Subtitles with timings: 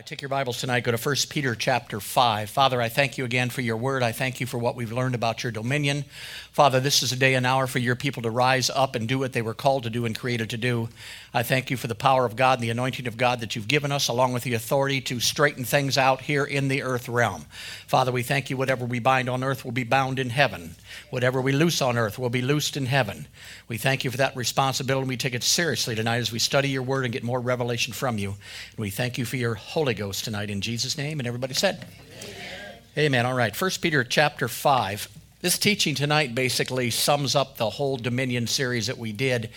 [0.00, 0.82] Right, take your Bibles tonight.
[0.82, 2.48] Go to 1 Peter chapter 5.
[2.48, 4.02] Father, I thank you again for your word.
[4.02, 6.06] I thank you for what we've learned about your dominion.
[6.52, 9.18] Father, this is a day and hour for your people to rise up and do
[9.18, 10.88] what they were called to do and created to do.
[11.34, 13.68] I thank you for the power of God and the anointing of God that you've
[13.68, 17.44] given us, along with the authority to straighten things out here in the earth realm.
[17.86, 20.76] Father, we thank you whatever we bind on earth will be bound in heaven.
[21.10, 23.26] Whatever we loose on earth will be loosed in heaven.
[23.68, 25.06] We thank you for that responsibility.
[25.06, 28.16] We take it seriously tonight as we study your word and get more revelation from
[28.16, 28.30] you.
[28.30, 31.18] And we thank you for your Holy Ghost tonight in Jesus' name.
[31.20, 31.86] And everybody said,
[32.22, 32.78] Amen.
[32.98, 33.26] Amen.
[33.26, 33.54] All right.
[33.54, 35.08] First Peter chapter 5.
[35.40, 39.50] This teaching tonight basically sums up the whole Dominion series that we did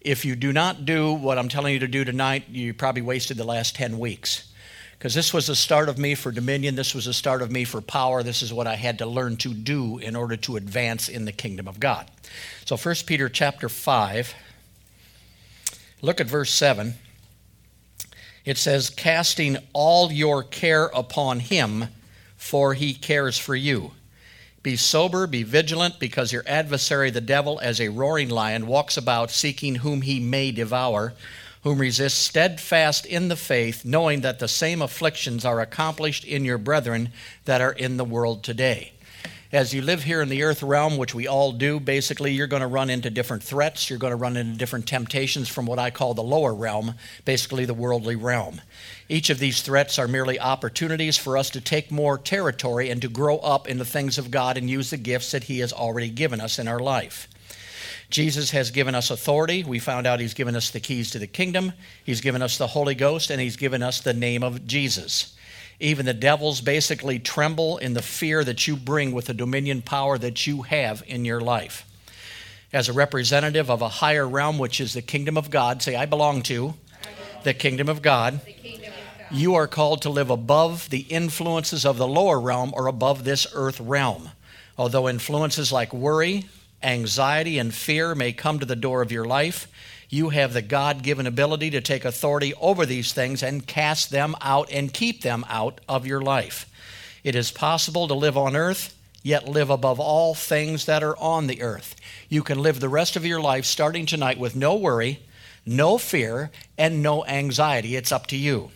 [0.00, 3.36] if you do not do what I'm telling you to do tonight, you probably wasted
[3.36, 4.44] the last 10 weeks.
[4.92, 6.74] Because this was the start of me for dominion.
[6.74, 8.22] This was the start of me for power.
[8.22, 11.32] This is what I had to learn to do in order to advance in the
[11.32, 12.10] kingdom of God.
[12.64, 14.34] So 1 Peter chapter 5,
[16.02, 16.94] look at verse 7.
[18.48, 21.88] It says, Casting all your care upon him,
[22.34, 23.90] for he cares for you.
[24.62, 29.30] Be sober, be vigilant, because your adversary, the devil, as a roaring lion, walks about
[29.30, 31.12] seeking whom he may devour,
[31.62, 36.56] whom resist steadfast in the faith, knowing that the same afflictions are accomplished in your
[36.56, 37.12] brethren
[37.44, 38.92] that are in the world today
[39.50, 42.60] as you live here in the earth realm, which we all do, basically you're going
[42.60, 43.88] to run into different threats.
[43.88, 47.64] You're going to run into different temptations from what I call the lower realm, basically
[47.64, 48.60] the worldly realm.
[49.08, 53.08] Each of these threats are merely opportunities for us to take more territory and to
[53.08, 56.10] grow up in the things of God and use the gifts that He has already
[56.10, 57.26] given us in our life.
[58.10, 59.64] Jesus has given us authority.
[59.64, 61.72] We found out He's given us the keys to the kingdom,
[62.04, 65.34] He's given us the Holy Ghost, and He's given us the name of Jesus.
[65.80, 70.18] Even the devils basically tremble in the fear that you bring with the dominion power
[70.18, 71.84] that you have in your life.
[72.72, 76.06] As a representative of a higher realm, which is the kingdom of God, say, I
[76.06, 76.74] belong to
[77.44, 78.40] the kingdom of God.
[79.30, 83.46] You are called to live above the influences of the lower realm or above this
[83.54, 84.30] earth realm.
[84.76, 86.46] Although influences like worry,
[86.82, 89.68] anxiety, and fear may come to the door of your life,
[90.10, 94.34] you have the God given ability to take authority over these things and cast them
[94.40, 96.70] out and keep them out of your life.
[97.22, 101.46] It is possible to live on earth, yet live above all things that are on
[101.46, 101.94] the earth.
[102.28, 105.20] You can live the rest of your life starting tonight with no worry,
[105.66, 107.96] no fear, and no anxiety.
[107.96, 108.70] It's up to you.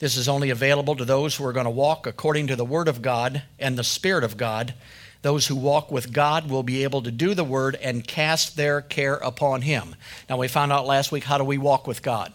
[0.00, 2.88] This is only available to those who are going to walk according to the Word
[2.88, 4.74] of God and the Spirit of God
[5.22, 8.80] those who walk with God will be able to do the word and cast their
[8.80, 9.96] care upon Him.
[10.28, 12.32] Now, we found out last week how do we walk with God?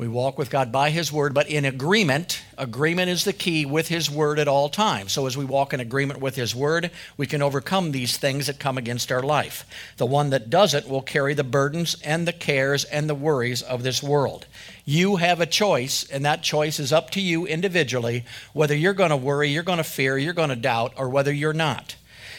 [0.00, 2.40] We walk with God by His Word, but in agreement.
[2.56, 5.12] Agreement is the key with His Word at all times.
[5.12, 8.58] So, as we walk in agreement with His Word, we can overcome these things that
[8.58, 9.66] come against our life.
[9.98, 13.82] The one that doesn't will carry the burdens and the cares and the worries of
[13.82, 14.46] this world.
[14.86, 18.24] You have a choice, and that choice is up to you individually
[18.54, 21.30] whether you're going to worry, you're going to fear, you're going to doubt, or whether
[21.30, 21.96] you're not.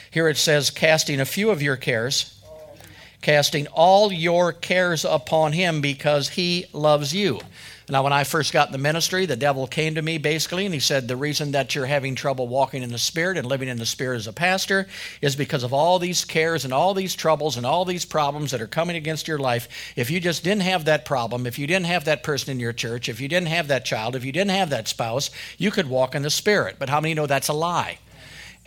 [0.10, 2.41] Here it says, casting a few of your cares
[3.22, 7.40] casting all your cares upon him because he loves you.
[7.92, 10.74] Now, when I first got in the ministry, the devil came to me basically and
[10.74, 13.78] he said, The reason that you're having trouble walking in the Spirit and living in
[13.78, 14.88] the Spirit as a pastor
[15.22, 18.62] is because of all these cares and all these troubles and all these problems that
[18.62, 19.68] are coming against your life.
[19.98, 22.72] If you just didn't have that problem, if you didn't have that person in your
[22.72, 25.90] church, if you didn't have that child, if you didn't have that spouse, you could
[25.90, 26.78] walk in the Spirit.
[26.80, 28.00] But how many know that's a lie?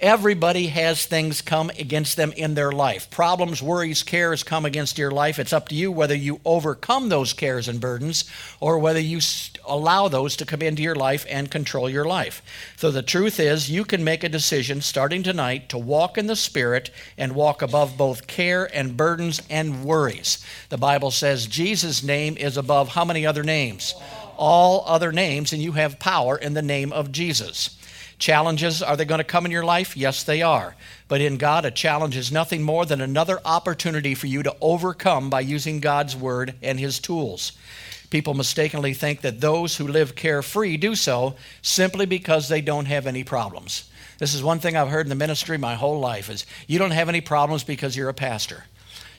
[0.00, 3.09] Everybody has things come against them in their life.
[3.10, 5.38] Problems, worries, cares come against your life.
[5.38, 8.25] It's up to you whether you overcome those cares and burdens
[8.59, 9.21] or whether you
[9.65, 12.42] allow those to come into your life and control your life.
[12.77, 16.34] So the truth is, you can make a decision starting tonight to walk in the
[16.34, 20.45] Spirit and walk above both care and burdens and worries.
[20.71, 23.95] The Bible says Jesus' name is above how many other names?
[24.36, 27.78] All other names, and you have power in the name of Jesus.
[28.19, 29.97] Challenges, are they going to come in your life?
[29.97, 30.77] Yes, they are.
[31.09, 35.31] But in God, a challenge is nothing more than another opportunity for you to overcome
[35.31, 37.53] by using God's word and his tools.
[38.11, 43.07] People mistakenly think that those who live carefree do so simply because they don't have
[43.07, 43.91] any problems.
[44.19, 46.93] This is one thing I've heard in the ministry my whole life is you don't
[46.93, 48.65] have any problems because you're a pastor.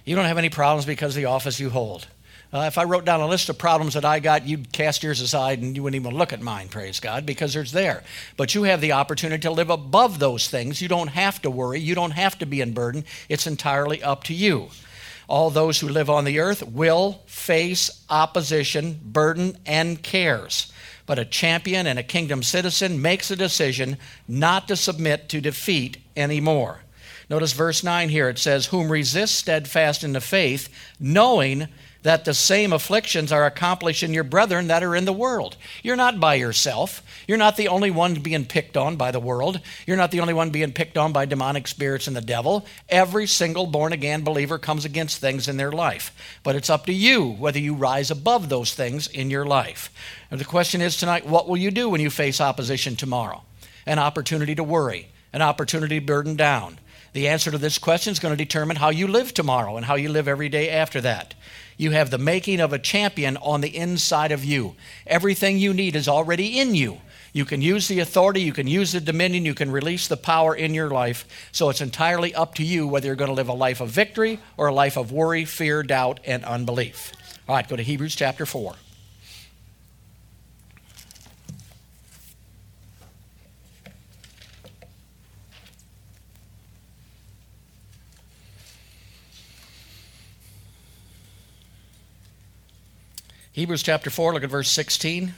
[0.06, 2.07] You don't have any problems because of the office you hold.
[2.55, 5.19] Uh, if I wrote down a list of problems that I got, you'd cast yours
[5.19, 8.01] aside and you wouldn't even look at mine, praise God, because there's there.
[8.37, 10.81] But you have the opportunity to live above those things.
[10.81, 11.81] You don't have to worry.
[11.81, 13.03] You don't have to be in burden.
[13.27, 14.69] It's entirely up to you.
[15.27, 20.71] All those who live on the earth will face opposition, burden, and cares.
[21.05, 23.97] But a champion and a kingdom citizen makes a decision
[24.29, 26.79] not to submit to defeat anymore.
[27.29, 28.29] Notice verse 9 here.
[28.29, 30.69] It says, Whom resist steadfast in the faith,
[31.01, 31.67] knowing
[32.05, 35.57] that the same afflictions are accomplished in your brethren that are in the world.
[35.81, 37.01] You're not by yourself.
[37.27, 39.59] You're not the only one being picked on by the world.
[39.87, 42.67] You're not the only one being picked on by demonic spirits and the devil.
[42.89, 46.15] Every single born again believer comes against things in their life.
[46.43, 49.91] But it's up to you whether you rise above those things in your life.
[50.29, 53.41] And the question is tonight what will you do when you face opposition tomorrow?
[53.87, 56.77] An opportunity to worry, an opportunity to burden down.
[57.13, 59.95] The answer to this question is going to determine how you live tomorrow and how
[59.95, 61.33] you live every day after that.
[61.77, 64.75] You have the making of a champion on the inside of you.
[65.06, 67.00] Everything you need is already in you.
[67.33, 70.56] You can use the authority, you can use the dominion, you can release the power
[70.56, 71.50] in your life.
[71.51, 74.39] So it's entirely up to you whether you're going to live a life of victory
[74.56, 77.12] or a life of worry, fear, doubt, and unbelief.
[77.50, 78.75] All right, go to Hebrews chapter 4.
[93.55, 95.33] Hebrews chapter 4, look at verse 16.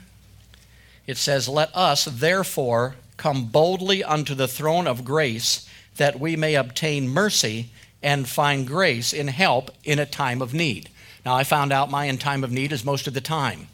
[1.05, 6.55] It says, Let us therefore come boldly unto the throne of grace, that we may
[6.55, 7.69] obtain mercy
[8.01, 10.89] and find grace in help in a time of need.
[11.27, 13.67] Now, I found out my in time of need is most of the time.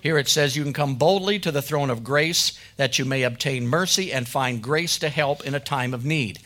[0.00, 3.24] Here it says, You can come boldly to the throne of grace, that you may
[3.24, 6.38] obtain mercy and find grace to help in a time of need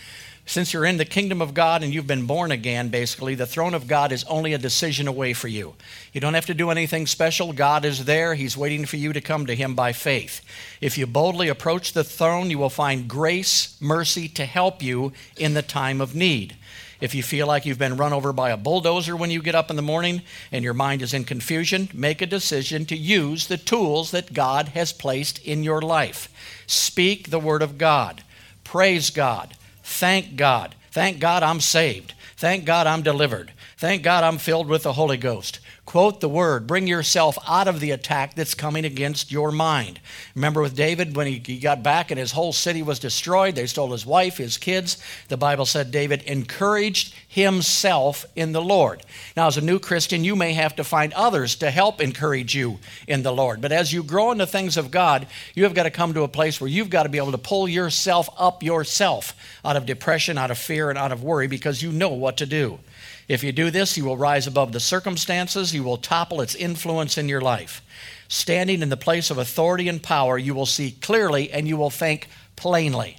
[0.46, 3.72] since you're in the kingdom of God and you've been born again, basically, the throne
[3.72, 5.74] of God is only a decision away for you.
[6.12, 7.54] You don't have to do anything special.
[7.54, 8.34] God is there.
[8.34, 10.42] He's waiting for you to come to Him by faith.
[10.82, 15.54] If you boldly approach the throne, you will find grace, mercy to help you in
[15.54, 16.56] the time of need.
[17.00, 19.70] If you feel like you've been run over by a bulldozer when you get up
[19.70, 23.56] in the morning and your mind is in confusion, make a decision to use the
[23.56, 26.28] tools that God has placed in your life.
[26.66, 28.22] Speak the Word of God.
[28.62, 30.74] Praise God Thank God.
[30.90, 32.14] Thank God I'm saved.
[32.36, 33.52] Thank God I'm delivered.
[33.76, 35.60] Thank God I'm filled with the Holy Ghost.
[35.86, 36.66] Quote the word.
[36.66, 40.00] Bring yourself out of the attack that's coming against your mind.
[40.34, 43.66] Remember with David, when he, he got back and his whole city was destroyed, they
[43.66, 44.96] stole his wife, his kids.
[45.28, 49.02] The Bible said David encouraged himself in the Lord.
[49.36, 52.78] Now, as a new Christian, you may have to find others to help encourage you
[53.06, 53.60] in the Lord.
[53.60, 56.22] But as you grow in the things of God, you have got to come to
[56.22, 59.84] a place where you've got to be able to pull yourself up yourself out of
[59.84, 62.78] depression, out of fear, and out of worry because you know what to do.
[63.26, 67.16] If you do this, you will rise above the circumstances, you will topple its influence
[67.16, 67.82] in your life.
[68.28, 71.90] Standing in the place of authority and power, you will see clearly and you will
[71.90, 73.16] think plainly.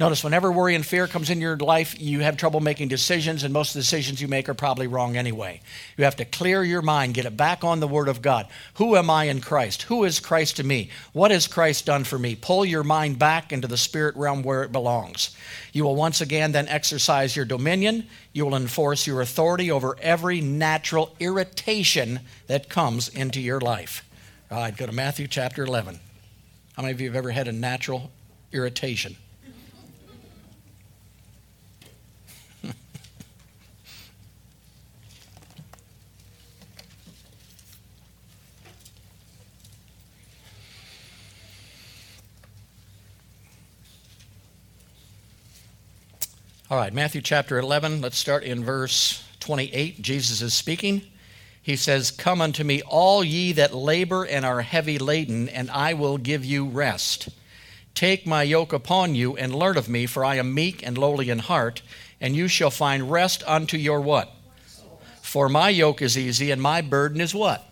[0.00, 3.52] Notice whenever worry and fear comes in your life, you have trouble making decisions, and
[3.52, 5.60] most of the decisions you make are probably wrong anyway.
[5.96, 8.48] You have to clear your mind, get it back on the Word of God.
[8.74, 9.82] Who am I in Christ?
[9.82, 10.90] Who is Christ to me?
[11.12, 12.34] What has Christ done for me?
[12.34, 15.30] Pull your mind back into the spirit realm where it belongs.
[15.72, 18.08] You will once again then exercise your dominion.
[18.32, 22.18] You will enforce your authority over every natural irritation
[22.48, 24.04] that comes into your life.
[24.50, 26.00] All right, go to Matthew chapter 11.
[26.76, 28.10] How many of you have ever had a natural
[28.50, 29.16] irritation?
[46.70, 50.00] All right, Matthew chapter 11, let's start in verse 28.
[50.00, 51.02] Jesus is speaking.
[51.60, 55.92] He says, Come unto me, all ye that labor and are heavy laden, and I
[55.92, 57.28] will give you rest.
[57.94, 61.28] Take my yoke upon you and learn of me, for I am meek and lowly
[61.28, 61.82] in heart,
[62.18, 64.32] and you shall find rest unto your what?
[65.20, 67.62] For my yoke is easy and my burden is what?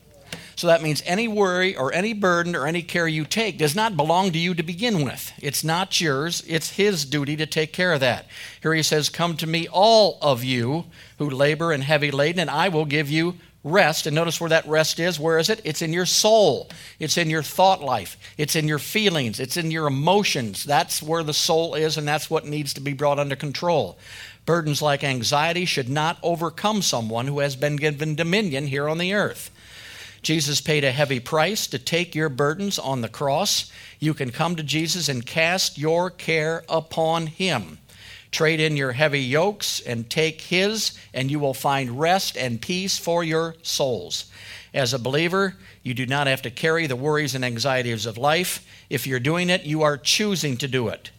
[0.56, 3.96] So that means any worry or any burden or any care you take does not
[3.96, 5.32] belong to you to begin with.
[5.40, 8.26] It's not yours, it's His duty to take care of that.
[8.62, 10.84] Here He says, Come to me, all of you
[11.18, 14.06] who labor and heavy laden, and I will give you rest.
[14.06, 15.20] And notice where that rest is.
[15.20, 15.60] Where is it?
[15.64, 19.70] It's in your soul, it's in your thought life, it's in your feelings, it's in
[19.70, 20.64] your emotions.
[20.64, 23.98] That's where the soul is, and that's what needs to be brought under control.
[24.44, 29.14] Burdens like anxiety should not overcome someone who has been given dominion here on the
[29.14, 29.50] earth.
[30.22, 33.70] Jesus paid a heavy price to take your burdens on the cross.
[33.98, 37.78] You can come to Jesus and cast your care upon Him.
[38.30, 42.96] Trade in your heavy yokes and take His, and you will find rest and peace
[42.96, 44.30] for your souls.
[44.72, 48.64] As a believer, you do not have to carry the worries and anxieties of life.
[48.88, 51.10] If you're doing it, you are choosing to do it.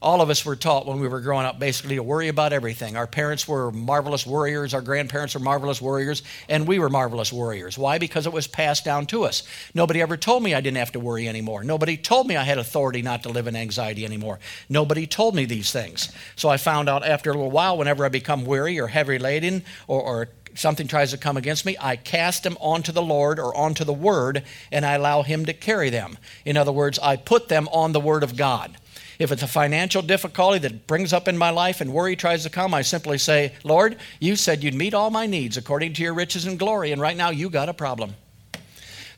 [0.00, 2.96] All of us were taught when we were growing up basically to worry about everything.
[2.96, 7.76] Our parents were marvelous warriors, our grandparents were marvelous warriors, and we were marvelous warriors.
[7.76, 7.98] Why?
[7.98, 9.42] Because it was passed down to us.
[9.74, 11.64] Nobody ever told me I didn't have to worry anymore.
[11.64, 14.38] Nobody told me I had authority not to live in anxiety anymore.
[14.68, 16.12] Nobody told me these things.
[16.36, 19.64] So I found out after a little while, whenever I become weary or heavy laden
[19.88, 23.56] or, or something tries to come against me, I cast them onto the Lord or
[23.56, 26.18] onto the Word, and I allow Him to carry them.
[26.44, 28.76] In other words, I put them on the Word of God.
[29.18, 32.50] If it's a financial difficulty that brings up in my life and worry tries to
[32.50, 36.14] come, I simply say, Lord, you said you'd meet all my needs according to your
[36.14, 38.14] riches and glory, and right now you got a problem.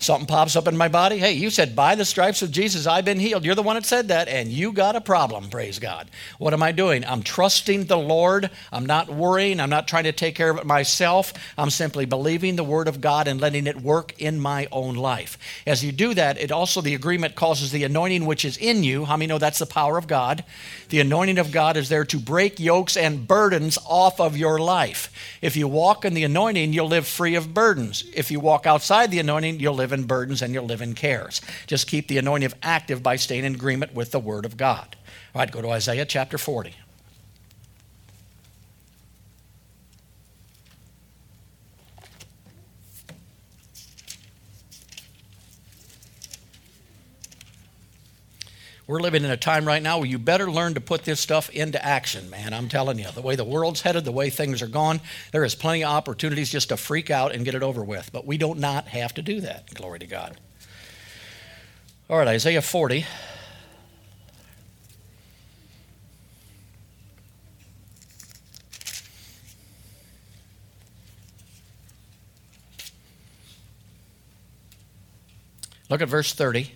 [0.02, 1.18] Something pops up in my body.
[1.18, 3.44] Hey, you said, by the stripes of Jesus, I've been healed.
[3.44, 6.10] You're the one that said that, and you got a problem, praise God.
[6.38, 7.04] What am I doing?
[7.04, 8.50] I'm trusting the Lord.
[8.72, 9.60] I'm not worrying.
[9.60, 11.34] I'm not trying to take care of it myself.
[11.58, 15.36] I'm simply believing the Word of God and letting it work in my own life.
[15.66, 19.04] As you do that, it also, the agreement causes the anointing which is in you.
[19.04, 20.44] How many know that's the power of God?
[20.88, 25.12] The anointing of God is there to break yokes and burdens off of your life.
[25.42, 28.02] If you walk in the anointing, you'll live free of burdens.
[28.14, 31.40] If you walk outside the anointing, you'll live live in burdens and your living cares.
[31.66, 34.96] Just keep the anointing active by staying in agreement with the Word of God.
[35.34, 36.74] All right, go to Isaiah chapter 40.
[48.90, 51.48] We're living in a time right now where you better learn to put this stuff
[51.50, 52.52] into action, man.
[52.52, 55.54] I'm telling you, the way the world's headed, the way things are gone, there is
[55.54, 58.10] plenty of opportunities just to freak out and get it over with.
[58.12, 59.72] But we don't not have to do that.
[59.74, 60.36] Glory to God.
[62.08, 63.06] All right, Isaiah 40.
[75.88, 76.72] Look at verse 30.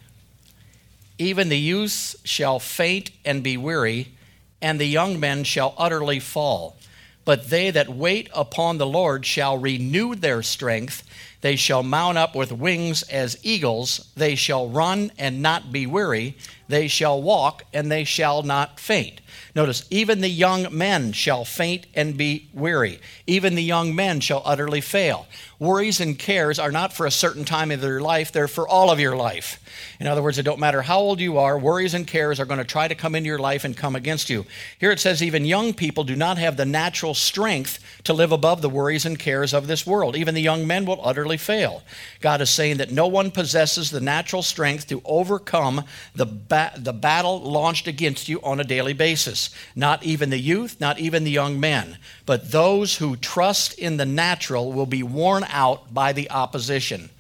[1.19, 4.15] Even the youths shall faint and be weary,
[4.61, 6.77] and the young men shall utterly fall.
[7.25, 11.03] But they that wait upon the Lord shall renew their strength.
[11.41, 14.11] They shall mount up with wings as eagles.
[14.15, 16.37] They shall run and not be weary.
[16.69, 19.21] They shall walk and they shall not faint.
[19.55, 23.01] Notice, even the young men shall faint and be weary.
[23.27, 25.27] Even the young men shall utterly fail.
[25.59, 28.91] Worries and cares are not for a certain time of their life, they're for all
[28.91, 29.61] of your life.
[30.01, 32.59] In other words, it don't matter how old you are, worries and cares are going
[32.59, 34.45] to try to come into your life and come against you.
[34.79, 38.61] Here it says, even young people do not have the natural strength to live above
[38.61, 40.17] the worries and cares of this world.
[40.17, 41.83] Even the young men will utterly fail.
[42.21, 46.27] God is saying that no one possesses the natural strength to overcome the,
[46.73, 49.51] ba- the battle launched against you on a daily basis.
[49.75, 51.99] Not even the youth, not even the young men.
[52.27, 57.11] But those who trust in the natural will be worn out by the opposition.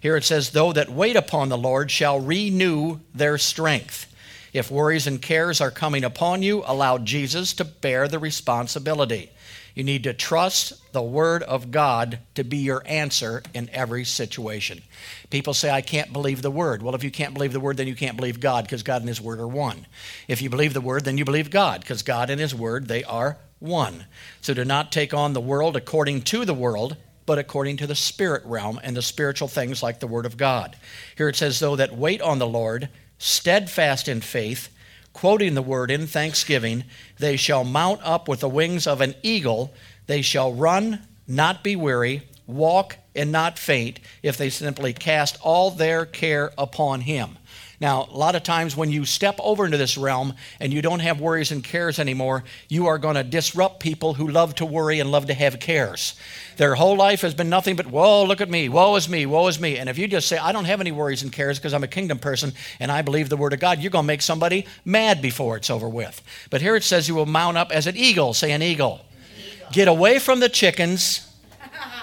[0.00, 4.06] Here it says, Though that wait upon the Lord shall renew their strength.
[4.52, 9.30] If worries and cares are coming upon you, allow Jesus to bear the responsibility.
[9.74, 14.82] You need to trust the Word of God to be your answer in every situation.
[15.30, 16.82] People say, I can't believe the Word.
[16.82, 19.08] Well, if you can't believe the Word, then you can't believe God because God and
[19.08, 19.86] His Word are one.
[20.26, 23.04] If you believe the Word, then you believe God because God and His Word, they
[23.04, 24.06] are one.
[24.40, 26.96] So do not take on the world according to the world,
[27.26, 30.76] but according to the spirit realm and the spiritual things like the Word of God.
[31.16, 34.68] Here it says, though, that wait on the Lord, steadfast in faith,
[35.12, 36.84] quoting the Word in thanksgiving,
[37.18, 39.72] they shall mount up with the wings of an eagle,
[40.06, 45.70] they shall run, not be weary, walk, and not faint, if they simply cast all
[45.70, 47.38] their care upon Him.
[47.80, 51.00] Now, a lot of times when you step over into this realm and you don't
[51.00, 55.00] have worries and cares anymore, you are going to disrupt people who love to worry
[55.00, 56.14] and love to have cares.
[56.58, 59.46] Their whole life has been nothing but, whoa, look at me, woe is me, woe
[59.48, 59.78] is me.
[59.78, 61.88] And if you just say, I don't have any worries and cares because I'm a
[61.88, 65.22] kingdom person and I believe the word of God, you're going to make somebody mad
[65.22, 66.20] before it's over with.
[66.50, 68.34] But here it says you will mount up as an eagle.
[68.34, 69.06] Say an eagle.
[69.54, 69.68] eagle.
[69.72, 71.26] Get away from the chickens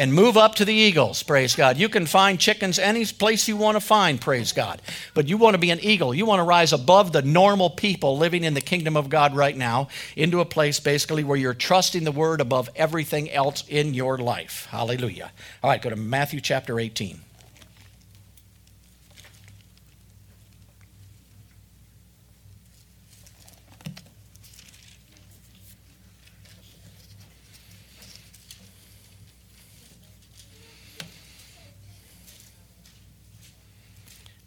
[0.00, 1.76] and move up to the eagles, praise God.
[1.76, 4.80] You can find chickens any place you want to find, praise God.
[5.12, 6.14] But you want to be an eagle.
[6.14, 9.54] You want to rise above the normal people living in the kingdom of God right
[9.54, 14.16] now into a place basically where you're trusting the word above everything else in your
[14.16, 14.66] life.
[14.70, 15.32] Hallelujah.
[15.62, 17.20] All right, go to Matthew chapter 18.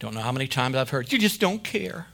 [0.03, 2.07] Don't know how many times I've heard, you just don't care.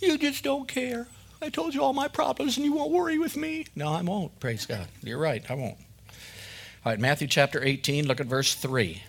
[0.00, 1.06] You just don't care.
[1.42, 3.66] I told you all my problems and you won't worry with me.
[3.76, 4.40] No, I won't.
[4.40, 4.88] Praise God.
[5.02, 5.44] You're right.
[5.50, 5.76] I won't.
[5.76, 9.02] All right, Matthew chapter 18, look at verse 3.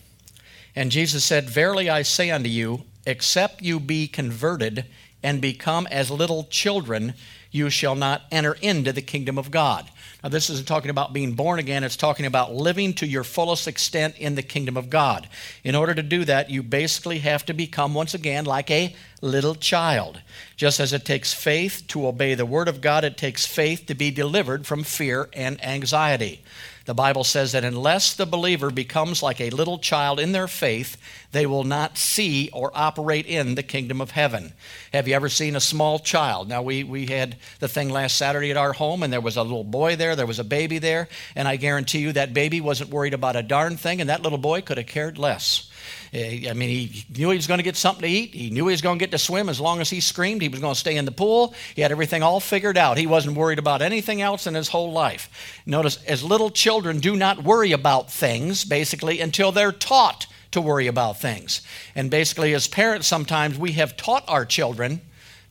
[0.75, 4.83] And Jesus said, Verily I say unto you, except you be converted
[5.23, 7.13] and become as little children,
[7.51, 9.89] you shall not enter into the kingdom of God.
[10.23, 13.67] Now, this isn't talking about being born again, it's talking about living to your fullest
[13.67, 15.29] extent in the kingdom of God.
[15.63, 19.53] In order to do that, you basically have to become, once again, like a little
[19.53, 20.21] child.
[20.55, 23.93] Just as it takes faith to obey the word of God, it takes faith to
[23.93, 26.41] be delivered from fear and anxiety.
[26.87, 30.95] The Bible says that unless the believer becomes like a little child in their faith,
[31.33, 34.53] they will not see or operate in the kingdom of heaven.
[34.93, 36.47] Have you ever seen a small child?
[36.47, 39.43] Now, we, we had the thing last Saturday at our home, and there was a
[39.43, 42.89] little boy there, there was a baby there, and I guarantee you that baby wasn't
[42.89, 45.69] worried about a darn thing, and that little boy could have cared less.
[46.13, 48.33] Eh, I mean, he knew he was going to get something to eat.
[48.33, 50.41] He knew he was going to get to swim as long as he screamed.
[50.41, 51.53] He was going to stay in the pool.
[51.75, 52.97] He had everything all figured out.
[52.97, 55.29] He wasn't worried about anything else in his whole life.
[55.65, 60.87] Notice, as little children do not worry about things, basically, until they're taught to worry
[60.87, 61.61] about things.
[61.95, 65.01] And basically, as parents, sometimes we have taught our children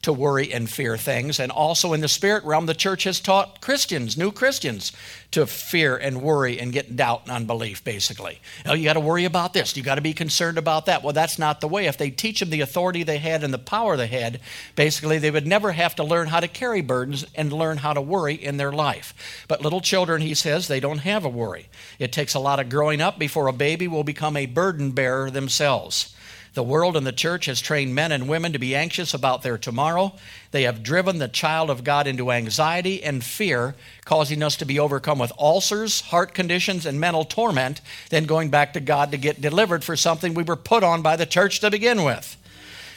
[0.02, 1.40] to worry and fear things.
[1.40, 4.92] And also in the spirit realm, the church has taught Christians, new Christians,
[5.32, 8.40] to fear and worry and get doubt and unbelief, basically.
[8.64, 9.76] Oh, you got to worry about this.
[9.76, 11.02] You got to be concerned about that.
[11.02, 11.86] Well, that's not the way.
[11.86, 14.40] If they teach them the authority they had and the power they had,
[14.76, 18.00] basically, they would never have to learn how to carry burdens and learn how to
[18.00, 19.44] worry in their life.
[19.48, 21.68] But little children, he says, they don't have a worry.
[21.98, 25.30] It takes a lot of growing up before a baby will become a burden bearer
[25.30, 26.15] themselves.
[26.56, 29.58] The world and the church has trained men and women to be anxious about their
[29.58, 30.14] tomorrow.
[30.52, 33.74] They have driven the child of God into anxiety and fear,
[34.06, 38.72] causing us to be overcome with ulcers, heart conditions, and mental torment, then going back
[38.72, 41.70] to God to get delivered for something we were put on by the church to
[41.70, 42.38] begin with.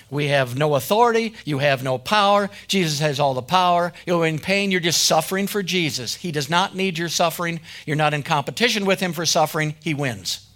[0.10, 1.34] We have no authority.
[1.44, 2.50] You have no power.
[2.70, 3.92] Jesus has all the power.
[4.06, 4.72] You're in pain.
[4.72, 6.16] You're just suffering for Jesus.
[6.16, 7.60] He does not need your suffering.
[7.86, 9.76] You're not in competition with Him for suffering.
[9.84, 10.48] He wins.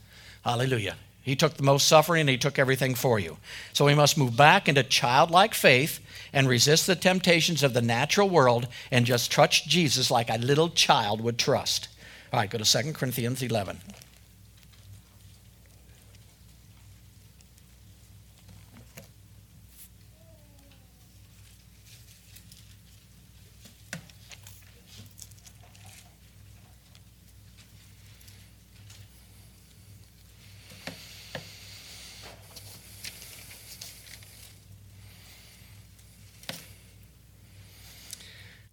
[0.45, 0.95] Hallelujah.
[1.23, 3.37] He took the most suffering and he took everything for you.
[3.71, 6.01] So we must move back into childlike faith
[6.33, 10.69] and resist the temptations of the natural world and just trust Jesus like a little
[10.69, 11.87] child would trust.
[12.33, 13.79] All right, go to 2 Corinthians 11.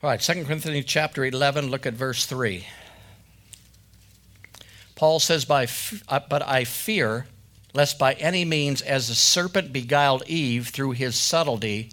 [0.02, 2.66] All right, 2 Corinthians chapter 11, look at verse 3.
[4.94, 5.68] Paul says, by,
[6.08, 7.26] uh, But I fear
[7.74, 11.90] lest by any means, as the serpent beguiled Eve through his subtlety,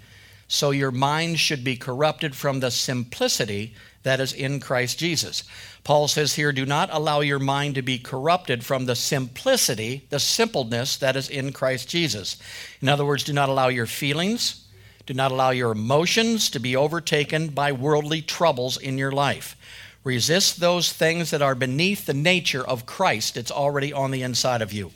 [0.48, 5.44] so your mind should be corrupted from the simplicity that is in Christ Jesus.
[5.84, 10.18] Paul says here, do not allow your mind to be corrupted from the simplicity, the
[10.18, 12.38] simpleness that is in Christ Jesus.
[12.80, 14.64] In other words, do not allow your feelings,
[15.08, 19.56] do not allow your emotions to be overtaken by worldly troubles in your life.
[20.04, 23.38] Resist those things that are beneath the nature of Christ.
[23.38, 24.92] It's already on the inside of you.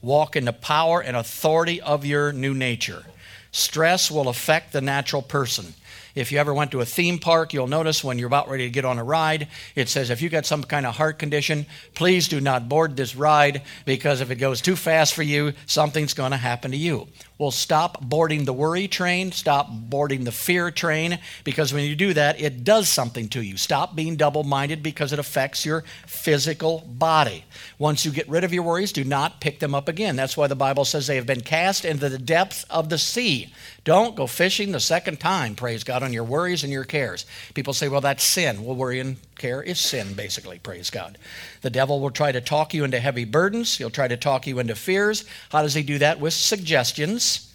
[0.00, 3.06] Walk in the power and authority of your new nature.
[3.50, 5.74] Stress will affect the natural person.
[6.14, 8.70] If you ever went to a theme park, you'll notice when you're about ready to
[8.70, 12.28] get on a ride, it says if you've got some kind of heart condition, please
[12.28, 16.30] do not board this ride because if it goes too fast for you, something's going
[16.30, 17.08] to happen to you.
[17.38, 22.14] Well, stop boarding the worry train, stop boarding the fear train, because when you do
[22.14, 23.58] that, it does something to you.
[23.58, 27.44] Stop being double minded because it affects your physical body.
[27.78, 30.16] Once you get rid of your worries, do not pick them up again.
[30.16, 33.52] That's why the Bible says they have been cast into the depths of the sea.
[33.84, 37.26] Don't go fishing the second time, praise God, on your worries and your cares.
[37.52, 38.64] People say, well, that's sin.
[38.64, 41.18] Well, worry and care is sin, basically, praise God.
[41.62, 44.58] The devil will try to talk you into heavy burdens, he'll try to talk you
[44.58, 45.24] into fears.
[45.50, 46.20] How does he do that?
[46.20, 47.52] With suggestions,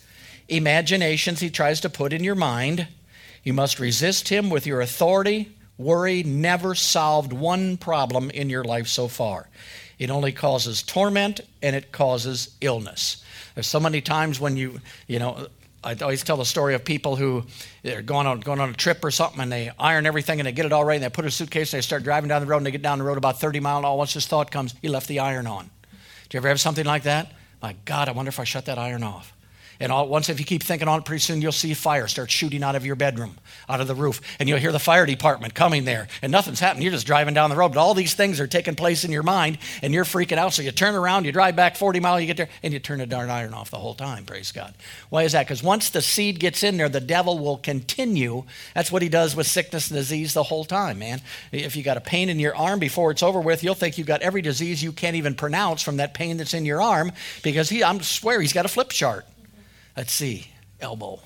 [0.47, 2.87] imaginations he tries to put in your mind.
[3.43, 5.55] You must resist him with your authority.
[5.77, 9.49] Worry never solved one problem in your life so far.
[9.97, 13.23] It only causes torment and it causes illness.
[13.55, 15.47] There's so many times when you, you know,
[15.83, 17.43] I always tell the story of people who
[17.85, 20.51] are going on, going on a trip or something and they iron everything and they
[20.51, 22.47] get it all right and they put a suitcase and they start driving down the
[22.47, 24.51] road and they get down the road about 30 miles and all once this thought
[24.51, 25.69] comes, you left the iron on.
[26.29, 27.31] Do you ever have something like that?
[27.61, 29.33] My God, I wonder if I shut that iron off.
[29.81, 32.29] And all, once, if you keep thinking on it, pretty soon you'll see fire start
[32.29, 34.21] shooting out of your bedroom, out of the roof.
[34.39, 36.07] And you'll hear the fire department coming there.
[36.21, 36.83] And nothing's happening.
[36.83, 37.73] You're just driving down the road.
[37.73, 40.53] But all these things are taking place in your mind, and you're freaking out.
[40.53, 42.99] So you turn around, you drive back 40 miles, you get there, and you turn
[42.99, 44.23] the darn iron off the whole time.
[44.23, 44.75] Praise God.
[45.09, 45.47] Why is that?
[45.47, 48.43] Because once the seed gets in there, the devil will continue.
[48.75, 51.21] That's what he does with sickness and disease the whole time, man.
[51.51, 54.05] If you got a pain in your arm before it's over with, you'll think you've
[54.05, 57.69] got every disease you can't even pronounce from that pain that's in your arm because
[57.69, 59.25] he, I swear he's got a flip chart.
[59.95, 60.47] Let's see,
[60.79, 61.21] elbow.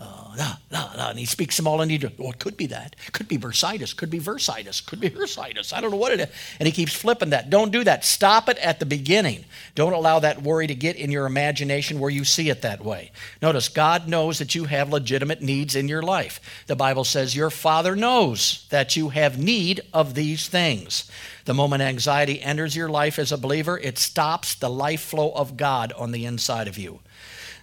[0.00, 1.10] Uh, nah, nah, nah.
[1.10, 2.18] And he speaks them all in Egypt.
[2.18, 2.96] Well, it could be that.
[3.12, 3.96] Could be bursitis.
[3.96, 4.84] Could be versitis.
[4.84, 5.72] Could be hirsitis.
[5.72, 6.28] I don't know what it is.
[6.58, 7.48] And he keeps flipping that.
[7.48, 8.04] Don't do that.
[8.04, 9.44] Stop it at the beginning.
[9.76, 13.12] Don't allow that worry to get in your imagination where you see it that way.
[13.40, 16.64] Notice, God knows that you have legitimate needs in your life.
[16.66, 21.08] The Bible says your Father knows that you have need of these things.
[21.44, 25.56] The moment anxiety enters your life as a believer, it stops the life flow of
[25.56, 27.00] God on the inside of you.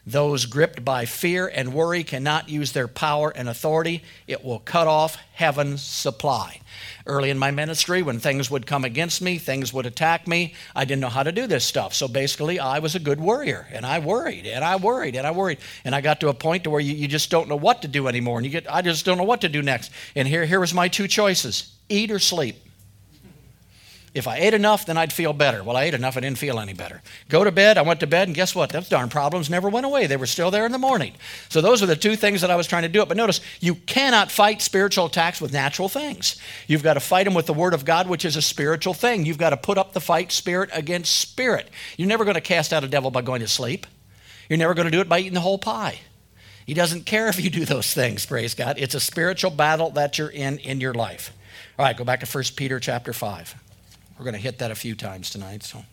[0.06, 4.04] Those gripped by fear and worry cannot use their power and authority.
[4.26, 6.62] It will cut off heaven's supply.
[7.06, 10.86] Early in my ministry, when things would come against me, things would attack me, I
[10.86, 11.94] didn't know how to do this stuff.
[11.94, 15.32] So basically, I was a good worrier, and I worried, and I worried, and I
[15.32, 15.60] worried.
[15.86, 17.88] And I got to a point to where you, you just don't know what to
[17.88, 18.38] do anymore.
[18.38, 19.92] And you get, I just don't know what to do next.
[20.16, 22.56] And here, here was my two choices eat or sleep.
[24.14, 25.64] If I ate enough, then I'd feel better.
[25.64, 27.02] Well, I ate enough, I didn't feel any better.
[27.30, 28.70] Go to bed, I went to bed, and guess what?
[28.70, 30.06] Those darn problems never went away.
[30.06, 31.14] They were still there in the morning.
[31.48, 33.02] So those are the two things that I was trying to do.
[33.02, 33.08] It.
[33.08, 36.36] But notice, you cannot fight spiritual attacks with natural things.
[36.68, 39.26] You've got to fight them with the Word of God, which is a spiritual thing.
[39.26, 41.70] You've got to put up the fight spirit against spirit.
[41.96, 43.88] You're never going to cast out a devil by going to sleep.
[44.50, 46.02] You're never going to do it by eating the whole pie.
[46.66, 48.78] He doesn't care if you do those things, praise God.
[48.78, 51.34] It's a spiritual battle that you're in in your life.
[51.80, 53.56] All right, go back to 1 Peter chapter 5.
[54.22, 55.64] We're going to hit that a few times tonight.
[55.64, 55.84] So,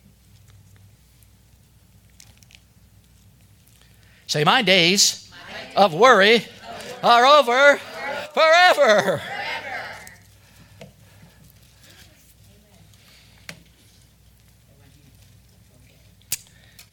[4.27, 5.31] say, my days
[5.75, 6.45] of worry
[7.01, 7.77] are over
[8.31, 9.19] forever.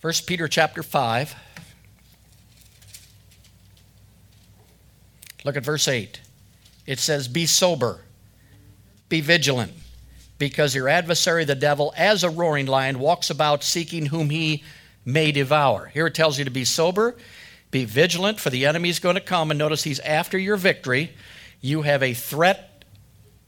[0.00, 1.34] First Peter chapter 5.
[5.44, 6.18] Look at verse 8.
[6.86, 8.00] It says, Be sober,
[9.10, 9.74] be vigilant
[10.38, 14.62] because your adversary, the devil, as a roaring lion, walks about seeking whom he
[15.04, 15.86] may devour.
[15.86, 17.16] Here it tells you to be sober,
[17.70, 19.50] be vigilant, for the enemy is going to come.
[19.50, 21.12] And notice he's after your victory.
[21.60, 22.84] You have a threat.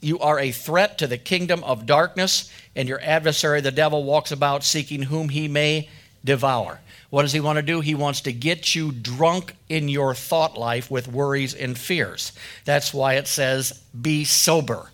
[0.01, 4.31] You are a threat to the kingdom of darkness, and your adversary, the devil, walks
[4.31, 5.89] about seeking whom he may
[6.25, 6.81] devour.
[7.11, 7.81] What does he want to do?
[7.81, 12.33] He wants to get you drunk in your thought life with worries and fears.
[12.65, 14.91] That's why it says, be sober.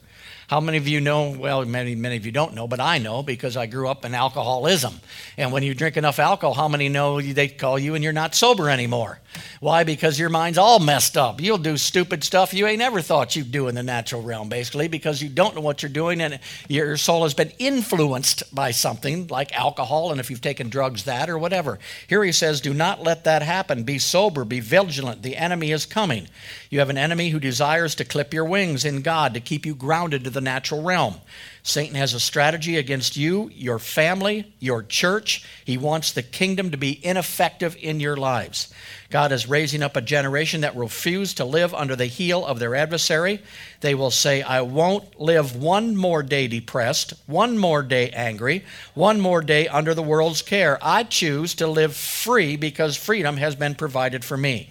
[0.49, 1.31] How many of you know?
[1.31, 4.15] Well, many, many of you don't know, but I know because I grew up in
[4.15, 5.01] alcoholism.
[5.37, 8.35] And when you drink enough alcohol, how many know they call you and you're not
[8.35, 9.21] sober anymore?
[9.61, 9.85] Why?
[9.85, 11.41] Because your mind's all messed up.
[11.41, 14.89] You'll do stupid stuff you ain't ever thought you'd do in the natural realm, basically,
[14.89, 19.27] because you don't know what you're doing and your soul has been influenced by something
[19.29, 21.79] like alcohol, and if you've taken drugs, that or whatever.
[22.07, 23.85] Here he says, Do not let that happen.
[23.85, 25.23] Be sober, be vigilant.
[25.23, 26.29] The enemy is coming.
[26.71, 29.75] You have an enemy who desires to clip your wings in God, to keep you
[29.75, 31.15] grounded to the natural realm.
[31.63, 35.47] Satan has a strategy against you, your family, your church.
[35.65, 38.73] He wants the kingdom to be ineffective in your lives.
[39.09, 42.75] God is raising up a generation that refuse to live under the heel of their
[42.75, 43.41] adversary.
[43.81, 49.19] They will say, I won't live one more day depressed, one more day angry, one
[49.19, 50.79] more day under the world's care.
[50.83, 54.71] I choose to live free because freedom has been provided for me.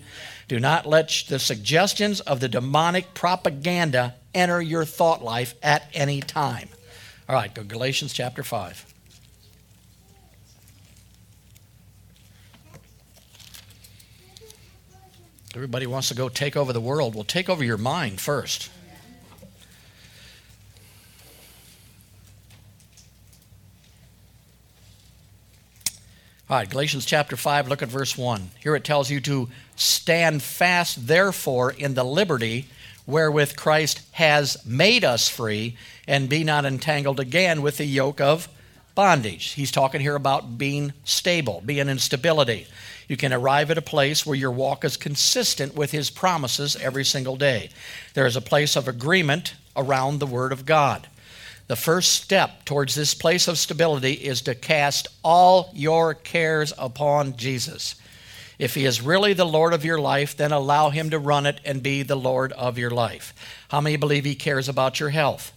[0.54, 6.22] Do not let the suggestions of the demonic propaganda enter your thought life at any
[6.22, 6.70] time.
[7.28, 8.94] All right, go Galatians chapter 5.
[15.56, 17.16] Everybody wants to go take over the world.
[17.16, 18.70] Well, take over your mind first.
[26.48, 28.52] All right, Galatians chapter 5, look at verse 1.
[28.62, 32.68] Here it tells you to stand fast, therefore, in the liberty
[33.06, 38.48] wherewith Christ has made us free, and be not entangled again with the yoke of
[38.96, 39.52] bondage.
[39.52, 42.68] He's talking here about being stable, being in stability.
[43.08, 47.04] You can arrive at a place where your walk is consistent with His promises every
[47.04, 47.70] single day.
[48.14, 51.08] There is a place of agreement around the Word of God.
[51.68, 57.36] The first step towards this place of stability is to cast all your cares upon
[57.38, 57.96] Jesus.
[58.60, 61.60] If He is really the Lord of your life, then allow Him to run it
[61.66, 63.34] and be the Lord of your life.
[63.70, 65.52] How many believe He cares about your health?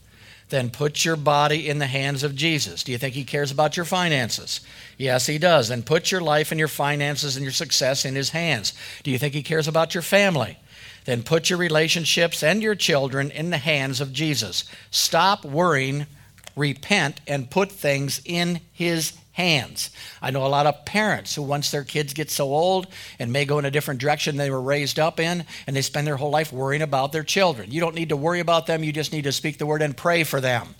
[0.49, 2.85] then put your body in the hands of Jesus.
[2.85, 4.61] Do you think he cares about your finances?
[4.97, 5.69] Yes, he does.
[5.69, 8.73] Then put your life and your finances and your success in his hands.
[9.03, 10.59] Do you think he cares about your family?
[11.05, 14.65] Then put your relationships and your children in the hands of Jesus.
[14.91, 16.07] Stop worrying,
[16.55, 19.90] repent, and put things in his hands.
[20.22, 22.87] I know a lot of parents who, once their kids get so old
[23.18, 26.07] and may go in a different direction they were raised up in, and they spend
[26.07, 27.70] their whole life worrying about their children.
[27.70, 29.94] You don't need to worry about them, you just need to speak the word and
[29.94, 30.75] pray for them.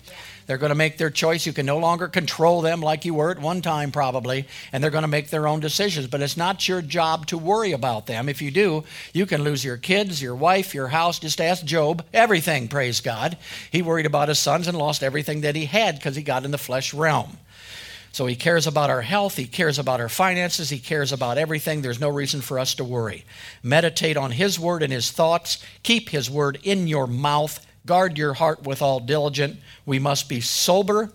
[0.47, 1.45] They're going to make their choice.
[1.45, 4.89] You can no longer control them like you were at one time, probably, and they're
[4.89, 6.07] going to make their own decisions.
[6.07, 8.29] But it's not your job to worry about them.
[8.29, 11.19] If you do, you can lose your kids, your wife, your house.
[11.19, 12.03] Just ask Job.
[12.13, 13.37] Everything, praise God.
[13.71, 16.51] He worried about his sons and lost everything that he had because he got in
[16.51, 17.37] the flesh realm.
[18.11, 21.81] So he cares about our health, he cares about our finances, he cares about everything.
[21.81, 23.25] There's no reason for us to worry.
[23.61, 25.63] Meditate on his word and his thoughts.
[25.83, 27.65] Keep his word in your mouth.
[27.85, 29.57] Guard your heart with all diligence.
[29.85, 31.11] We must be sober,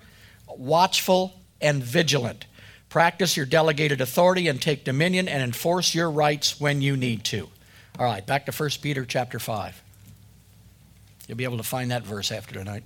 [0.49, 2.47] watchful, and vigilant.
[2.89, 7.49] Practice your delegated authority and take dominion and enforce your rights when you need to.
[7.99, 9.83] All right, back to 1 Peter chapter 5.
[11.27, 12.85] You'll be able to find that verse after tonight.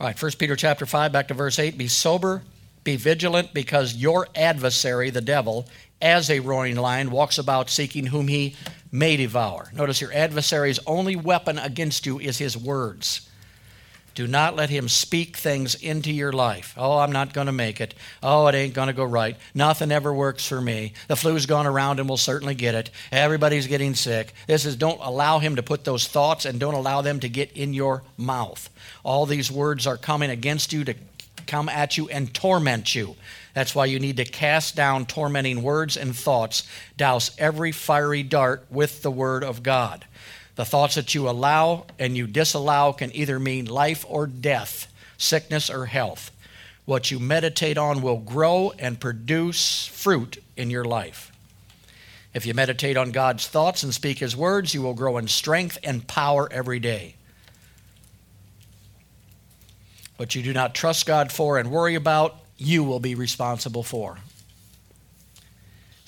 [0.00, 1.76] All right, 1 Peter chapter 5, back to verse 8.
[1.76, 2.42] Be sober,
[2.84, 5.66] be vigilant, because your adversary, the devil,
[6.00, 8.56] as a roaring lion, walks about seeking whom he
[8.90, 9.70] may devour.
[9.74, 13.28] Notice your adversary's only weapon against you is his words.
[14.14, 16.74] Do not let him speak things into your life.
[16.76, 17.94] Oh, I'm not going to make it.
[18.22, 19.36] Oh, it ain't going to go right.
[19.54, 20.92] Nothing ever works for me.
[21.08, 22.90] The flu's gone around and we'll certainly get it.
[23.12, 24.34] Everybody's getting sick.
[24.46, 27.52] This is don't allow him to put those thoughts and don't allow them to get
[27.52, 28.68] in your mouth.
[29.04, 30.94] All these words are coming against you to
[31.46, 33.16] come at you and torment you.
[33.54, 36.68] That's why you need to cast down tormenting words and thoughts.
[36.96, 40.04] Douse every fiery dart with the word of God.
[40.56, 45.70] The thoughts that you allow and you disallow can either mean life or death, sickness
[45.70, 46.30] or health.
[46.84, 51.32] What you meditate on will grow and produce fruit in your life.
[52.32, 55.78] If you meditate on God's thoughts and speak His words, you will grow in strength
[55.82, 57.16] and power every day.
[60.16, 64.18] What you do not trust God for and worry about, you will be responsible for.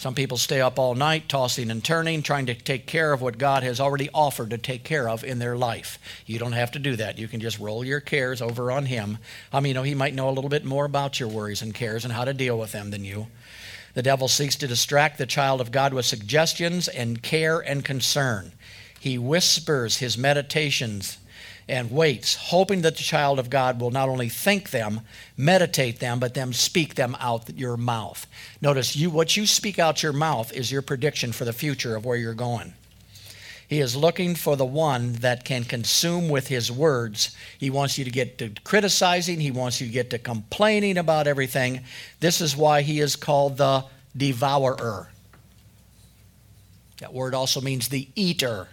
[0.02, 3.38] Some people stay up all night, tossing and turning, trying to take care of what
[3.38, 5.96] God has already offered to take care of in their life.
[6.26, 7.20] You don't have to do that.
[7.20, 9.18] You can just roll your cares over on Him.
[9.52, 11.72] I mean, you know, He might know a little bit more about your worries and
[11.72, 13.28] cares and how to deal with them than you.
[13.94, 18.50] The devil seeks to distract the child of God with suggestions and care and concern.
[18.98, 21.18] He whispers his meditations
[21.72, 25.00] and waits, hoping that the child of God will not only think them,
[25.38, 28.26] meditate them, but then speak them out your mouth.
[28.61, 32.04] Notice you what you speak out your mouth is your prediction for the future of
[32.04, 32.74] where you're going.
[33.66, 37.35] He is looking for the one that can consume with his words.
[37.56, 41.26] He wants you to get to criticizing, he wants you to get to complaining about
[41.26, 41.80] everything.
[42.20, 45.08] This is why he is called the devourer.
[46.98, 48.68] That word also means the eater.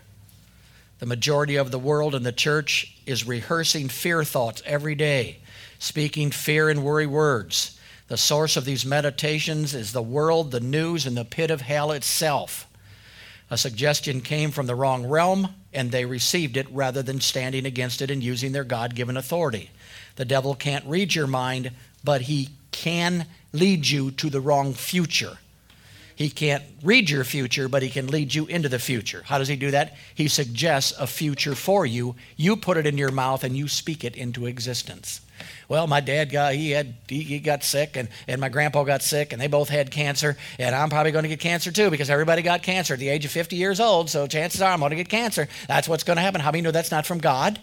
[0.99, 5.39] The majority of the world and the church is rehearsing fear thoughts every day,
[5.79, 7.79] speaking fear and worry words.
[8.09, 11.91] The source of these meditations is the world, the news, and the pit of hell
[11.91, 12.67] itself.
[13.49, 18.01] A suggestion came from the wrong realm, and they received it rather than standing against
[18.01, 19.69] it and using their God given authority.
[20.17, 21.71] The devil can't read your mind,
[22.03, 25.37] but he can lead you to the wrong future.
[26.19, 29.23] He can't read your future, but he can lead you into the future.
[29.25, 29.95] How does he do that?
[30.13, 32.13] He suggests a future for you.
[32.35, 35.21] You put it in your mouth and you speak it into existence.
[35.69, 39.31] Well, my dad got he had he, got sick and, and my grandpa got sick
[39.31, 42.41] and they both had cancer and I'm probably going to get cancer too because everybody
[42.41, 44.09] got cancer at the age of 50 years old.
[44.09, 45.47] So chances are I'm going to get cancer.
[45.69, 46.41] That's what's going to happen.
[46.41, 47.61] How many know that's not from God?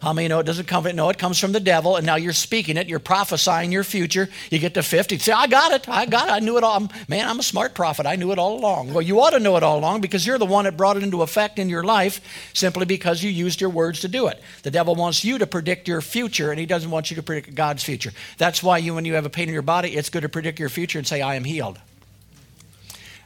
[0.00, 2.16] How many know it doesn't come from No, it comes from the devil, and now
[2.16, 2.88] you're speaking it.
[2.88, 4.28] You're prophesying your future.
[4.50, 5.88] You get to 50, say, I got it.
[5.88, 6.32] I got it.
[6.32, 6.88] I knew it all.
[7.08, 8.06] Man, I'm a smart prophet.
[8.06, 8.92] I knew it all along.
[8.92, 11.02] Well, you ought to know it all along because you're the one that brought it
[11.02, 12.20] into effect in your life
[12.52, 14.42] simply because you used your words to do it.
[14.62, 17.54] The devil wants you to predict your future, and he doesn't want you to predict
[17.54, 18.12] God's future.
[18.38, 20.58] That's why you, when you have a pain in your body, it's good to predict
[20.58, 21.78] your future and say, I am healed.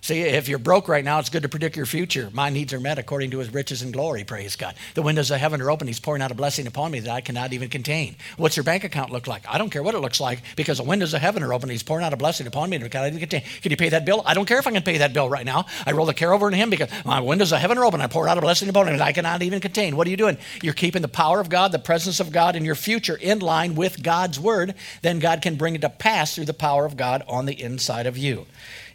[0.03, 2.31] See, if you're broke right now, it's good to predict your future.
[2.33, 4.75] My needs are met according to his riches and glory, praise God.
[4.95, 5.87] The windows of heaven are open.
[5.87, 8.17] He's pouring out a blessing upon me that I cannot even contain.
[8.39, 9.45] What's your bank account look like?
[9.47, 11.69] I don't care what it looks like because the windows of heaven are open.
[11.69, 13.43] He's pouring out a blessing upon me that I cannot even contain.
[13.61, 14.23] Can you pay that bill?
[14.25, 15.67] I don't care if I can pay that bill right now.
[15.87, 18.01] I roll the care over to him because my windows of heaven are open.
[18.01, 19.97] I pour out a blessing upon me that I cannot even contain.
[19.97, 20.39] What are you doing?
[20.63, 23.75] You're keeping the power of God, the presence of God in your future in line
[23.75, 24.75] with God's word.
[25.03, 28.07] Then God can bring it to pass through the power of God on the inside
[28.07, 28.47] of you.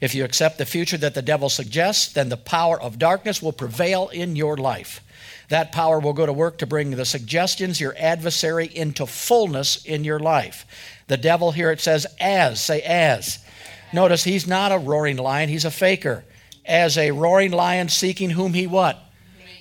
[0.01, 3.53] If you accept the future that the devil suggests, then the power of darkness will
[3.53, 5.01] prevail in your life.
[5.49, 10.03] That power will go to work to bring the suggestions, your adversary, into fullness in
[10.03, 10.65] your life.
[11.07, 13.39] The devil here it says, as, say as.
[13.93, 16.25] Notice he's not a roaring lion, he's a faker.
[16.65, 19.04] As a roaring lion seeking whom he what?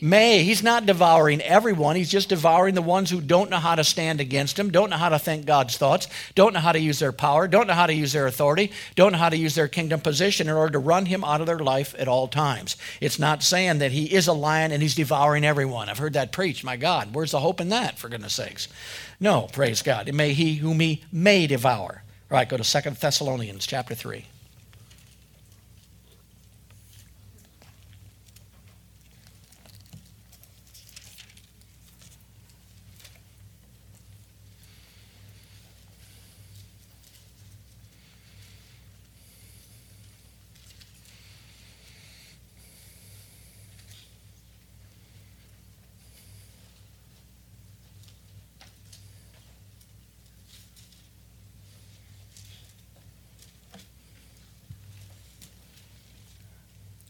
[0.04, 0.44] May.
[0.44, 1.96] He's not devouring everyone.
[1.96, 4.96] He's just devouring the ones who don't know how to stand against him, don't know
[4.96, 7.86] how to think God's thoughts, don't know how to use their power, don't know how
[7.86, 10.78] to use their authority, don't know how to use their kingdom position in order to
[10.78, 12.76] run him out of their life at all times.
[13.00, 15.88] It's not saying that he is a lion and he's devouring everyone.
[15.88, 16.64] I've heard that preached.
[16.64, 18.68] My God, where's the hope in that, for goodness sakes?
[19.18, 20.08] No, praise God.
[20.08, 22.02] It may he whom he may devour.
[22.30, 24.26] All right, go to Second Thessalonians chapter 3.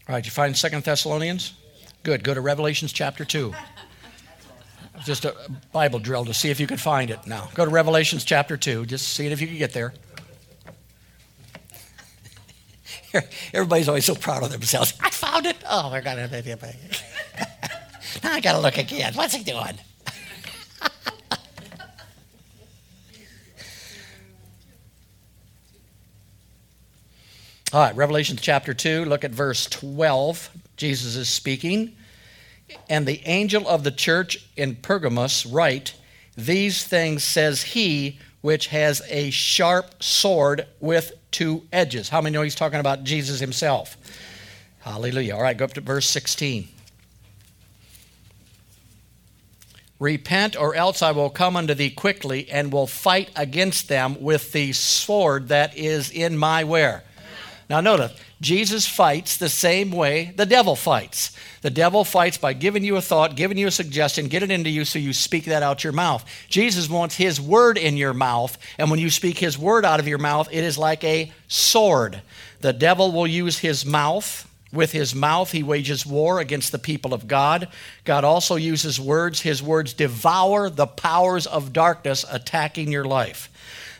[0.07, 1.53] All right, you find Second Thessalonians?
[2.03, 2.23] Good.
[2.23, 3.53] Go to Revelations chapter 2.
[5.03, 5.35] Just a
[5.71, 7.49] Bible drill to see if you can find it now.
[7.55, 8.85] Go to Revelations chapter 2.
[8.85, 9.93] Just see it if you can get there.
[13.53, 14.93] Everybody's always so proud of themselves.
[15.01, 15.57] I found it.
[15.67, 16.17] Oh, my God.
[18.23, 19.13] now I got to look again.
[19.15, 19.79] What's he doing?
[27.75, 30.49] All right, Revelation chapter 2, look at verse 12.
[30.77, 31.93] Jesus is speaking.
[32.87, 35.93] And the angel of the church in Pergamos write,
[36.37, 42.07] These things says he which has a sharp sword with two edges.
[42.07, 43.97] How many know he's talking about Jesus himself?
[44.79, 45.35] Hallelujah.
[45.35, 46.69] All right, go up to verse 16.
[49.99, 54.53] Repent, or else I will come unto thee quickly and will fight against them with
[54.53, 57.03] the sword that is in my where?
[57.67, 61.35] Now, notice, Jesus fights the same way the devil fights.
[61.61, 64.69] The devil fights by giving you a thought, giving you a suggestion, get it into
[64.69, 66.23] you so you speak that out your mouth.
[66.47, 70.07] Jesus wants his word in your mouth, and when you speak his word out of
[70.07, 72.21] your mouth, it is like a sword.
[72.61, 74.51] The devil will use his mouth.
[74.71, 77.69] With his mouth, he wages war against the people of God.
[78.03, 79.39] God also uses words.
[79.39, 83.49] His words devour the powers of darkness attacking your life.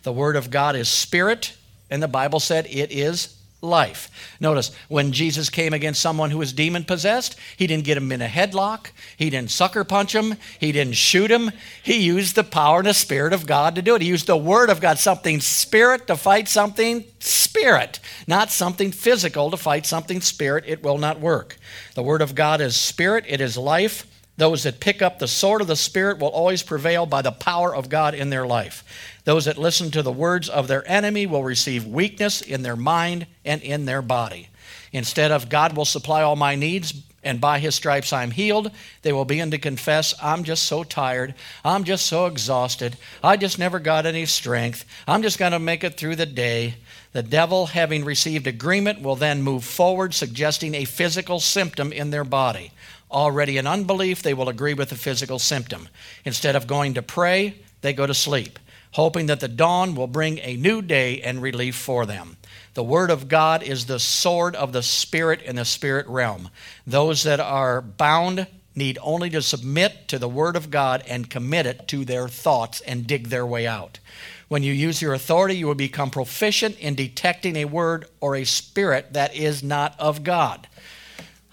[0.03, 1.55] The word of God is spirit,
[1.89, 3.34] and the Bible said it is
[3.65, 4.09] life.
[4.39, 8.21] Notice, when Jesus came against someone who was demon possessed, he didn't get him in
[8.21, 11.51] a headlock, he didn't sucker punch him, he didn't shoot him.
[11.83, 14.01] He used the power and the Spirit of God to do it.
[14.01, 19.51] He used the Word of God, something spirit to fight something spirit, not something physical
[19.51, 20.63] to fight something spirit.
[20.67, 21.57] It will not work.
[21.95, 24.05] The Word of God is spirit, it is life.
[24.37, 27.73] Those that pick up the sword of the Spirit will always prevail by the power
[27.73, 28.83] of God in their life.
[29.23, 33.27] Those that listen to the words of their enemy will receive weakness in their mind
[33.45, 34.49] and in their body.
[34.91, 36.93] Instead of God will supply all my needs
[37.25, 38.69] and by his stripes I'm healed,
[39.01, 41.33] they will begin to confess, I'm just so tired.
[41.65, 42.97] I'm just so exhausted.
[43.23, 44.85] I just never got any strength.
[45.07, 46.75] I'm just going to make it through the day.
[47.13, 52.23] The devil, having received agreement, will then move forward, suggesting a physical symptom in their
[52.23, 52.71] body.
[53.15, 55.89] Already in unbelief, they will agree with the physical symptom.
[56.23, 58.59] Instead of going to pray, they go to sleep
[58.95, 62.37] hoping that the dawn will bring a new day and relief for them.
[62.75, 66.49] The Word of God is the sword of the Spirit in the spirit realm.
[66.87, 71.65] Those that are bound need only to submit to the Word of God and commit
[71.65, 73.99] it to their thoughts and dig their way out.
[74.47, 78.45] When you use your authority, you will become proficient in detecting a word or a
[78.45, 80.69] spirit that is not of God.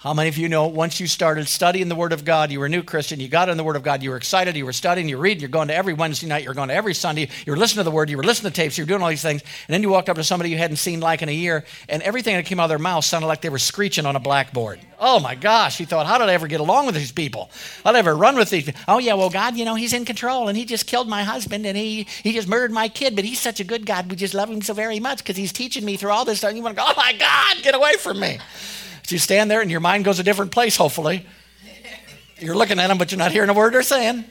[0.03, 2.67] How many of you know once you started studying the Word of God, you were
[2.67, 4.73] a new Christian, you got in the Word of God, you were excited, you were
[4.73, 7.57] studying, you're reading, you're going to every Wednesday night, you're going to every Sunday, you're
[7.57, 9.43] listening to the Word, you were listening to tapes, you were doing all these things,
[9.43, 12.03] and then you walked up to somebody you hadn't seen like in a year, and
[12.03, 14.81] everything that came out of their mouth sounded like they were screeching on a blackboard.
[14.99, 17.53] Oh my gosh, you thought, how did I ever get along with these people?
[17.85, 18.81] How did I ever run with these people?
[18.89, 21.65] Oh yeah, well, God, you know, He's in control, and He just killed my husband,
[21.65, 24.35] and He, he just murdered my kid, but He's such a good God, we just
[24.35, 26.49] love Him so very much because He's teaching me through all this stuff.
[26.49, 28.41] And you want to go, oh my God, get away from me.
[29.05, 31.27] So you stand there and your mind goes a different place, hopefully.
[32.39, 34.25] You're looking at them, but you're not hearing a word they're saying.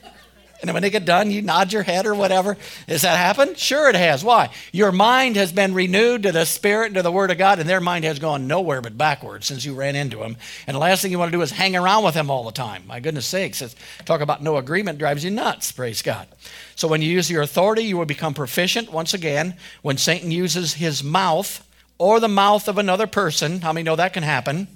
[0.62, 2.56] And then when they get done, you nod your head or whatever.
[2.86, 3.58] Has that happened?
[3.58, 4.22] Sure, it has.
[4.22, 4.50] Why?
[4.70, 7.68] Your mind has been renewed to the Spirit and to the Word of God, and
[7.68, 10.36] their mind has gone nowhere but backwards since you ran into them.
[10.68, 12.52] And the last thing you want to do is hang around with them all the
[12.52, 12.86] time.
[12.86, 13.74] My goodness sakes,
[14.04, 16.28] talk about no agreement drives you nuts, praise God.
[16.76, 19.56] So when you use your authority, you will become proficient once again.
[19.82, 21.66] When Satan uses his mouth
[22.02, 24.66] or the mouth of another person, how many know that can happen?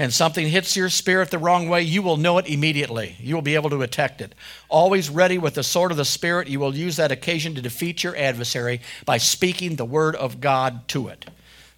[0.00, 3.16] and something hits your spirit the wrong way, you will know it immediately.
[3.18, 4.32] You will be able to detect it.
[4.68, 8.04] Always ready with the sword of the Spirit, you will use that occasion to defeat
[8.04, 11.24] your adversary by speaking the word of God to it.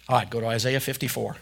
[0.07, 1.35] All right, go to Isaiah 54.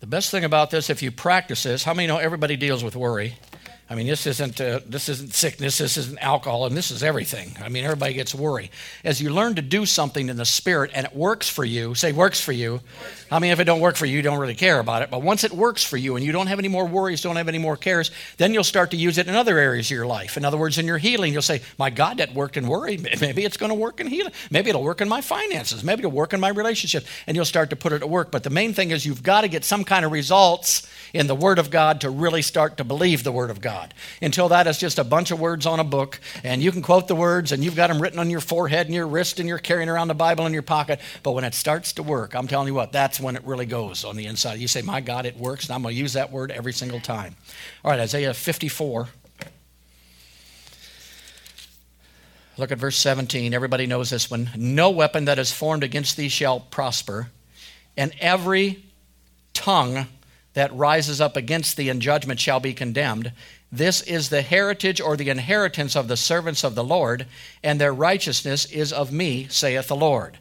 [0.00, 2.96] The best thing about this, if you practice this, how many know everybody deals with
[2.96, 3.36] worry?
[3.90, 7.56] I mean, this isn't, uh, this isn't sickness, this isn't alcohol, and this is everything.
[7.60, 8.70] I mean, everybody gets worried.
[9.02, 12.12] As you learn to do something in the spirit and it works for you, say
[12.12, 12.82] works for you.
[13.32, 15.10] I mean, if it don't work for you, you don't really care about it.
[15.10, 17.48] But once it works for you and you don't have any more worries, don't have
[17.48, 20.36] any more cares, then you'll start to use it in other areas of your life.
[20.36, 22.96] In other words, in your healing, you'll say, my God, that worked in worry.
[23.20, 24.32] Maybe it's going to work in healing.
[24.52, 25.82] Maybe it'll work in my finances.
[25.82, 27.06] Maybe it'll work in my relationship.
[27.26, 28.30] And you'll start to put it to work.
[28.30, 31.34] But the main thing is you've got to get some kind of results in the
[31.34, 33.79] Word of God to really start to believe the Word of God.
[34.20, 37.08] Until that, it's just a bunch of words on a book, and you can quote
[37.08, 39.58] the words, and you've got them written on your forehead and your wrist, and you're
[39.58, 41.00] carrying around the Bible in your pocket.
[41.22, 44.04] But when it starts to work, I'm telling you what, that's when it really goes
[44.04, 44.58] on the inside.
[44.58, 47.00] You say, My God, it works, and I'm going to use that word every single
[47.00, 47.36] time.
[47.84, 49.08] All right, Isaiah 54.
[52.56, 53.54] Look at verse 17.
[53.54, 54.50] Everybody knows this one.
[54.54, 57.30] No weapon that is formed against thee shall prosper,
[57.96, 58.84] and every
[59.54, 60.06] tongue
[60.54, 63.32] that rises up against thee in judgment shall be condemned.
[63.72, 67.26] This is the heritage or the inheritance of the servants of the Lord,
[67.62, 70.38] and their righteousness is of me, saith the Lord.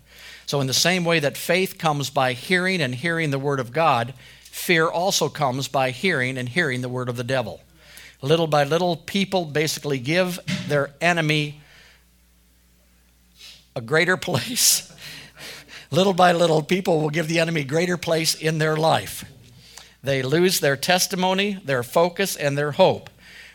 [0.48, 3.72] So, in the same way that faith comes by hearing and hearing the word of
[3.72, 7.62] God, fear also comes by hearing and hearing the word of the devil.
[8.24, 11.62] Little by little, people basically give their enemy
[13.76, 14.92] a greater place.
[15.92, 19.24] little by little, people will give the enemy greater place in their life.
[20.02, 23.10] They lose their testimony, their focus, and their hope.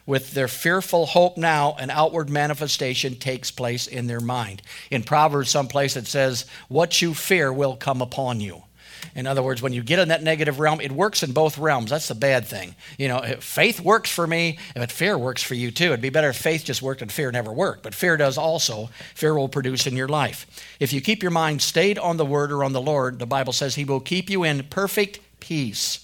[0.07, 4.61] With their fearful hope now, an outward manifestation takes place in their mind.
[4.90, 8.64] In Proverbs, someplace it says, What you fear will come upon you.
[9.14, 11.90] In other words, when you get in that negative realm, it works in both realms.
[11.90, 12.74] That's the bad thing.
[12.98, 15.86] You know, faith works for me, but fear works for you too.
[15.86, 18.90] It'd be better if faith just worked and fear never worked, but fear does also.
[19.14, 20.46] Fear will produce in your life.
[20.80, 23.52] If you keep your mind stayed on the word or on the Lord, the Bible
[23.52, 26.03] says he will keep you in perfect peace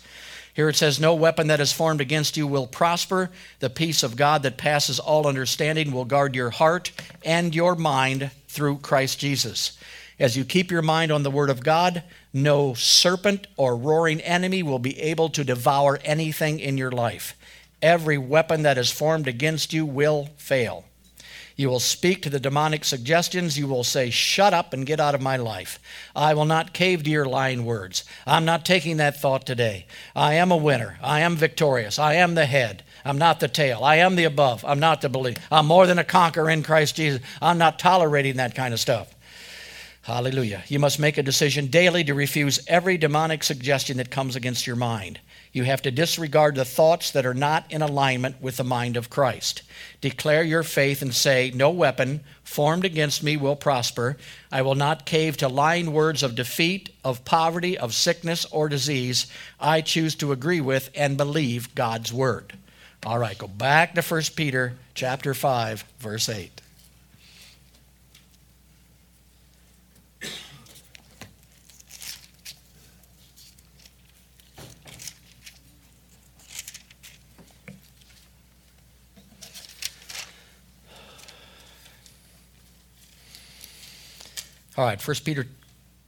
[0.55, 3.31] here it says, No weapon that is formed against you will prosper.
[3.61, 6.91] The peace of God that passes all understanding will guard your heart
[7.25, 9.79] and your mind through Christ Jesus.
[10.19, 14.63] As you keep your mind on the Word of God, no serpent or roaring enemy
[14.63, 17.37] will be able to devour anything in your life.
[17.81, 20.85] Every weapon that is formed against you will fail.
[21.61, 23.59] You will speak to the demonic suggestions.
[23.59, 25.79] You will say, Shut up and get out of my life.
[26.17, 28.03] I will not cave to your lying words.
[28.27, 29.85] I'm not taking that thought today.
[30.17, 30.99] I am a winner.
[31.03, 31.99] I am victorious.
[31.99, 32.83] I am the head.
[33.05, 33.85] I'm not the tail.
[33.85, 34.65] I am the above.
[34.65, 35.39] I'm not the beneath.
[35.53, 37.21] I'm more than a conqueror in Christ Jesus.
[37.43, 39.15] I'm not tolerating that kind of stuff.
[40.01, 40.65] Hallelujah.
[40.67, 44.77] You must make a decision daily to refuse every demonic suggestion that comes against your
[44.77, 45.21] mind.
[45.53, 49.11] You have to disregard the thoughts that are not in alignment with the mind of
[49.11, 49.63] Christ.
[50.01, 54.17] Declare your faith and say, No weapon formed against me will prosper.
[54.53, 59.27] I will not cave to lying words of defeat, of poverty, of sickness, or disease.
[59.59, 62.57] I choose to agree with and believe God's word.
[63.05, 66.61] All right, go back to 1 Peter chapter 5, verse 8.
[84.81, 85.47] All right, 1 Peter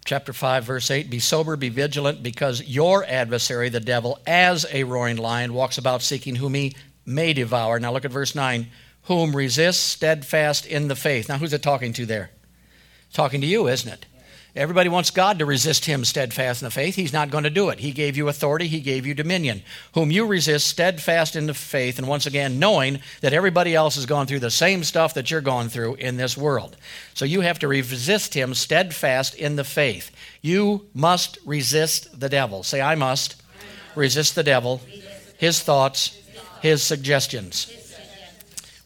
[0.07, 4.85] chapter 5 verse 8 be sober be vigilant because your adversary the devil as a
[4.85, 8.66] roaring lion walks about seeking whom he may devour now look at verse 9
[9.03, 11.29] whom resists steadfast in the faith.
[11.29, 12.31] Now, who's it talking to there?
[13.12, 14.07] Talking to you, isn't it?
[14.55, 16.94] Everybody wants God to resist him steadfast in the faith.
[16.94, 17.78] He's not going to do it.
[17.78, 19.62] He gave you authority, he gave you dominion.
[19.94, 24.05] Whom you resist steadfast in the faith, and once again, knowing that everybody else is
[24.05, 26.76] going through the same stuff that you're going through in this world.
[27.14, 30.11] So you have to resist him steadfast in the faith.
[30.42, 32.62] You must resist the devil.
[32.62, 33.42] Say, I must
[33.94, 34.82] resist the devil,
[35.38, 36.20] his thoughts,
[36.61, 37.82] his suggestions.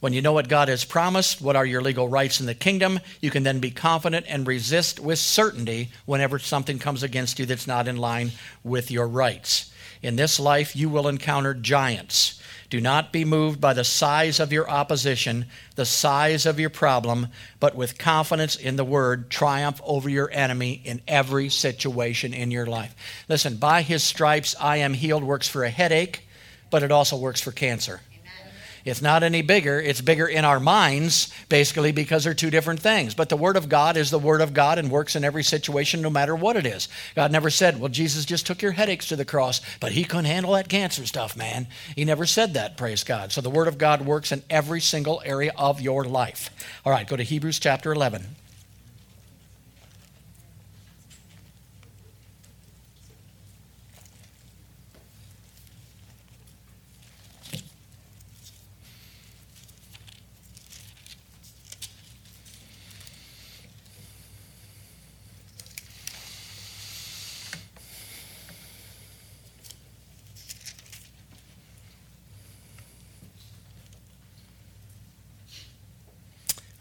[0.07, 3.01] When you know what God has promised, what are your legal rights in the kingdom,
[3.21, 7.67] you can then be confident and resist with certainty whenever something comes against you that's
[7.67, 8.31] not in line
[8.63, 9.73] with your rights.
[10.03, 12.41] In this life, you will encounter giants.
[12.71, 17.27] Do not be moved by the size of your opposition, the size of your problem,
[17.59, 22.67] but with confidence in the word, triumph over your enemy in every situation in your
[22.67, 22.95] life.
[23.29, 26.29] Listen, by his stripes I am healed works for a headache,
[26.71, 28.03] but it also works for cancer.
[28.87, 29.81] It's not any bigger.
[29.81, 33.17] It's bigger in our minds, basically, because they're two different things.
[33.17, 36.03] But the Word of God is the Word of God and works in every situation,
[36.03, 36.89] no matter what it is.
[37.17, 40.27] God never said, Well, Jesus just took your headaches to the cross, but He couldn't
[40.27, 41.67] handle that cancer stuff, man.
[41.97, 43.33] He never said that, praise God.
[43.33, 46.51] So the Word of God works in every single area of your life.
[46.85, 48.25] All right, go to Hebrews chapter 11.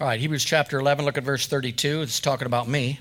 [0.06, 2.04] All right, Hebrews chapter 11, look at verse 32.
[2.04, 3.00] It's talking about me.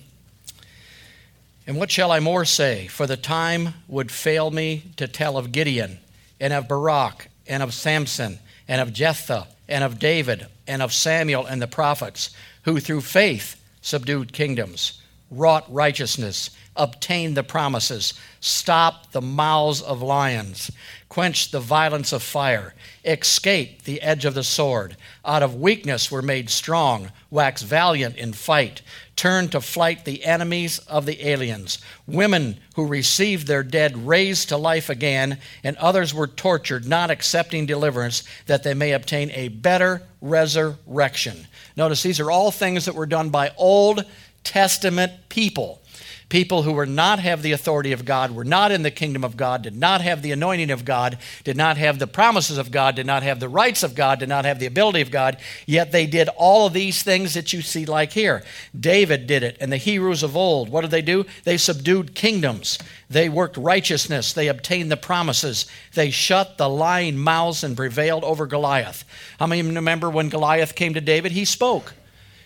[1.67, 2.87] And what shall I more say?
[2.87, 5.99] For the time would fail me to tell of Gideon,
[6.41, 11.45] and of Barak, and of Samson, and of Jephthah, and of David, and of Samuel
[11.45, 12.31] and the prophets,
[12.63, 14.99] who through faith subdued kingdoms,
[15.31, 20.71] wrought righteousness, obtained the promises, stop the mouths of lions,
[21.09, 26.23] quench the violence of fire, escape the edge of the sword, out of weakness were
[26.23, 28.83] made strong, wax valiant in fight,
[29.15, 34.57] turn to flight the enemies of the aliens, women who received their dead raised to
[34.57, 40.03] life again, and others were tortured, not accepting deliverance, that they may obtain a better
[40.21, 41.47] resurrection.
[41.77, 44.05] Notice these are all things that were done by Old
[44.43, 45.81] Testament people
[46.29, 49.37] people who were not have the authority of God, were not in the kingdom of
[49.37, 52.97] God, did not have the anointing of God, did not have the promises of God,
[52.97, 55.93] did not have the rights of God, did not have the ability of God, yet
[55.93, 58.43] they did all of these things that you see like here.
[58.79, 61.25] David did it, and the heroes of old, what did they do?
[61.45, 62.79] They subdued kingdoms.
[63.09, 64.33] They worked righteousness.
[64.33, 65.67] They obtained the promises.
[65.93, 69.05] They shut the lying mouths and prevailed over Goliath.
[69.39, 71.33] How many remember when Goliath came to David?
[71.33, 71.95] He spoke.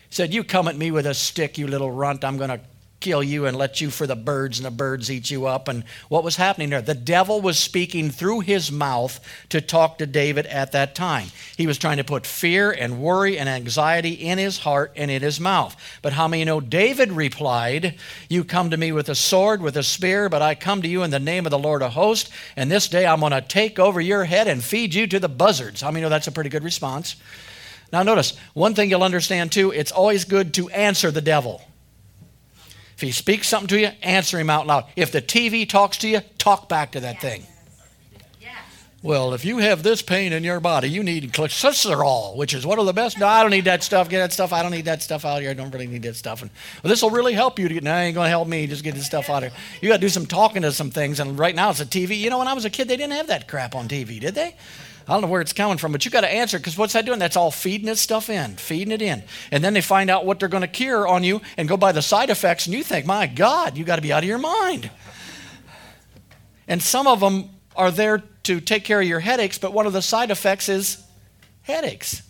[0.08, 2.24] He said, You come at me with a stick, you little runt.
[2.24, 2.60] I'm going to
[3.00, 5.68] kill you and let you for the birds and the birds eat you up.
[5.68, 6.82] And what was happening there?
[6.82, 9.20] The devil was speaking through his mouth
[9.50, 11.28] to talk to david at that time.
[11.56, 15.22] He was trying to put fear and worry and anxiety in his heart and in
[15.22, 15.76] his mouth.
[16.02, 17.94] But how many know david replied
[18.28, 21.02] you come to me with a sword with a spear but i come to you
[21.02, 23.78] in the name of the lord of hosts and this day i'm going to take
[23.78, 25.80] over your head and feed you to the buzzards.
[25.80, 27.16] How many know that's a pretty good response?
[27.92, 31.62] Now notice one thing you'll understand too it's always good to answer the devil
[32.98, 34.86] if he speaks something to you, answer him out loud.
[34.96, 37.46] If the TV talks to you, talk back to that thing.
[39.04, 42.80] Well, if you have this pain in your body, you need glycerol, which is one
[42.80, 43.16] of the best.
[43.16, 44.08] No, I don't need that stuff.
[44.08, 44.52] Get that stuff.
[44.52, 45.50] I don't need that stuff out here.
[45.50, 46.42] I don't really need that stuff.
[46.42, 46.50] And
[46.82, 47.84] well, this will really help you to get.
[47.84, 48.66] No, ain't going to help me.
[48.66, 49.52] Just get this stuff out here.
[49.80, 51.20] You got to do some talking to some things.
[51.20, 52.18] And right now it's a TV.
[52.18, 54.34] You know, when I was a kid, they didn't have that crap on TV, did
[54.34, 54.56] they?
[55.08, 57.06] I don't know where it's coming from, but you got to answer because what's that
[57.06, 57.18] doing?
[57.18, 59.22] That's all feeding this stuff in, feeding it in.
[59.50, 61.92] And then they find out what they're going to cure on you and go by
[61.92, 64.38] the side effects, and you think, my God, you got to be out of your
[64.38, 64.90] mind.
[66.68, 69.94] And some of them are there to take care of your headaches, but one of
[69.94, 71.02] the side effects is
[71.62, 72.20] headaches.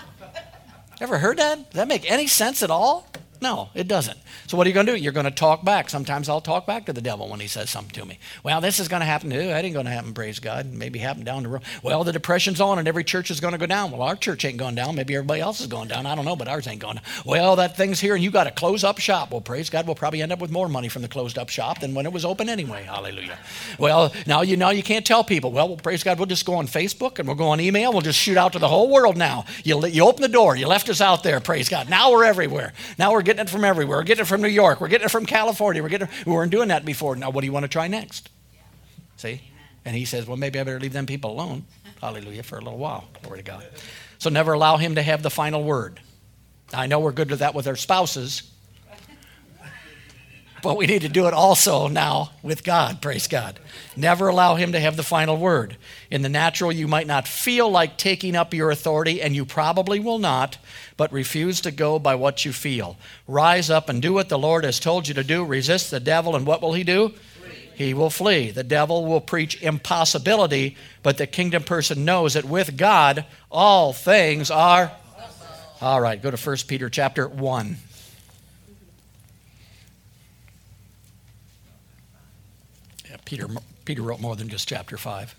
[1.00, 1.70] Ever heard that?
[1.70, 3.10] Does that make any sense at all?
[3.40, 4.18] No, it doesn't.
[4.46, 4.98] So what are you going to do?
[4.98, 5.88] You're going to talk back.
[5.88, 8.18] Sometimes I'll talk back to the devil when he says something to me.
[8.42, 9.48] Well, this is going to happen to you.
[9.48, 10.66] That ain't going to happen, praise God.
[10.66, 11.62] Maybe happen down the road.
[11.82, 13.92] Well, the depression's on and every church is going to go down.
[13.92, 14.94] Well, our church ain't going down.
[14.94, 16.04] Maybe everybody else is going down.
[16.04, 17.04] I don't know, but ours ain't going down.
[17.24, 19.30] Well, that thing's here and you got to close up shop.
[19.30, 21.80] Well, praise God, we'll probably end up with more money from the closed up shop
[21.80, 22.82] than when it was open anyway.
[22.82, 23.38] Hallelujah.
[23.78, 25.50] Well, now you know you can't tell people.
[25.50, 27.92] Well, well, praise God, we'll just go on Facebook and we'll go on email.
[27.92, 29.46] We'll just shoot out to the whole world now.
[29.64, 30.56] You, you open the door.
[30.56, 31.88] You left us out there, praise God.
[31.88, 32.74] Now we're everywhere.
[32.98, 33.98] Now we're getting it from everywhere.
[33.98, 34.80] We're getting it from New York.
[34.80, 35.82] We're getting it from California.
[35.82, 36.26] We're getting it.
[36.26, 37.14] We weren't doing that before.
[37.16, 38.28] Now, what do you want to try next?
[39.16, 39.40] See?
[39.84, 41.64] And he says, well, maybe I better leave them people alone.
[42.00, 43.08] Hallelujah, for a little while.
[43.22, 43.66] Glory to God.
[44.18, 46.00] So never allow him to have the final word.
[46.72, 48.50] I know we're good with that with our spouses,
[50.62, 53.58] but we need to do it also now with God, praise God.
[53.96, 55.76] Never allow Him to have the final word.
[56.10, 60.00] In the natural, you might not feel like taking up your authority, and you probably
[60.00, 60.58] will not,
[60.96, 62.96] but refuse to go by what you feel.
[63.26, 65.44] Rise up and do what the Lord has told you to do.
[65.44, 67.14] Resist the devil, and what will He do?
[67.74, 68.50] He will flee.
[68.50, 74.50] The devil will preach impossibility, but the kingdom person knows that with God, all things
[74.50, 74.92] are.
[75.80, 77.76] All right, go to 1 Peter chapter 1.
[83.30, 83.46] Peter,
[83.84, 85.36] Peter wrote more than just chapter 5.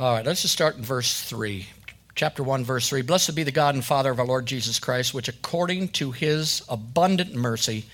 [0.00, 1.66] All right, let's just start in verse 3.
[2.14, 3.02] Chapter 1, verse 3.
[3.02, 6.62] Blessed be the God and Father of our Lord Jesus Christ, which according to his
[6.70, 7.84] abundant mercy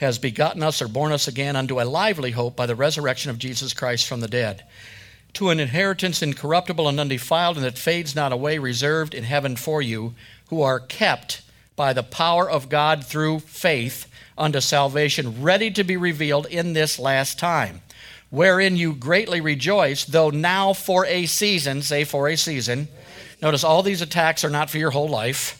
[0.00, 3.38] has begotten us or born us again unto a lively hope by the resurrection of
[3.38, 4.64] Jesus Christ from the dead,
[5.34, 9.82] to an inheritance incorruptible and undefiled, and that fades not away, reserved in heaven for
[9.82, 10.14] you,
[10.48, 11.42] who are kept
[11.76, 16.98] by the power of God through faith unto salvation, ready to be revealed in this
[16.98, 17.82] last time,
[18.30, 22.88] wherein you greatly rejoice, though now for a season, say for a season.
[23.42, 25.59] Notice all these attacks are not for your whole life.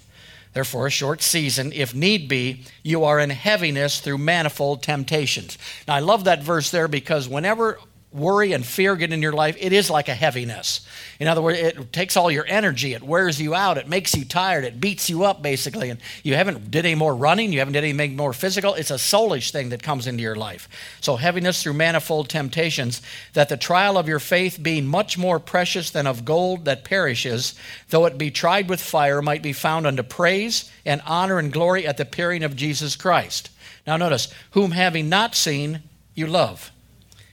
[0.52, 5.56] Therefore, a short season, if need be, you are in heaviness through manifold temptations.
[5.86, 7.78] Now, I love that verse there because whenever
[8.12, 10.84] worry and fear get in your life, it is like a heaviness.
[11.20, 14.24] In other words, it takes all your energy, it wears you out, it makes you
[14.24, 17.74] tired, it beats you up basically, and you haven't did any more running, you haven't
[17.74, 18.74] did anything more physical.
[18.74, 20.68] It's a soulish thing that comes into your life.
[21.00, 23.00] So heaviness through manifold temptations,
[23.34, 27.54] that the trial of your faith being much more precious than of gold that perishes,
[27.90, 31.86] though it be tried with fire, might be found unto praise and honor and glory
[31.86, 33.50] at the appearing of Jesus Christ.
[33.86, 35.82] Now notice, whom having not seen,
[36.16, 36.72] you love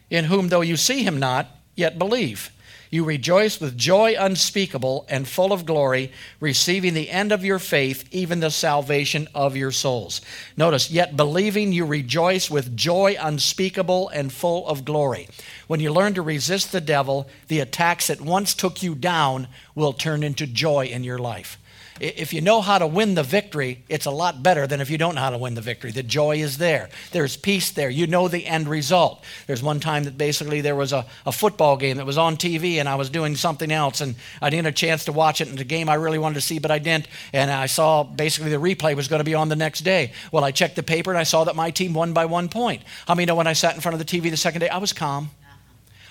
[0.10, 2.52] in whom, though you see him not, yet believe.
[2.90, 8.08] You rejoice with joy unspeakable and full of glory, receiving the end of your faith,
[8.12, 10.22] even the salvation of your souls.
[10.56, 15.28] Notice, yet believing you rejoice with joy unspeakable and full of glory.
[15.68, 19.94] When you learn to resist the devil, the attacks that once took you down will
[19.94, 21.60] turn into joy in your life
[22.00, 24.98] if you know how to win the victory, it's a lot better than if you
[24.98, 25.92] don't know how to win the victory.
[25.92, 26.90] The joy is there.
[27.12, 27.90] There's peace there.
[27.90, 29.24] You know the end result.
[29.48, 32.76] There's one time that basically there was a, a football game that was on TV
[32.76, 35.48] and I was doing something else and I didn't have a chance to watch it.
[35.48, 37.08] And the game I really wanted to see, but I didn't.
[37.34, 40.14] And I saw basically the replay was going to be on the next day.
[40.32, 42.84] Well, I checked the paper and I saw that my team won by one point.
[43.08, 44.78] How many know when I sat in front of the TV the second day, I
[44.78, 45.30] was calm.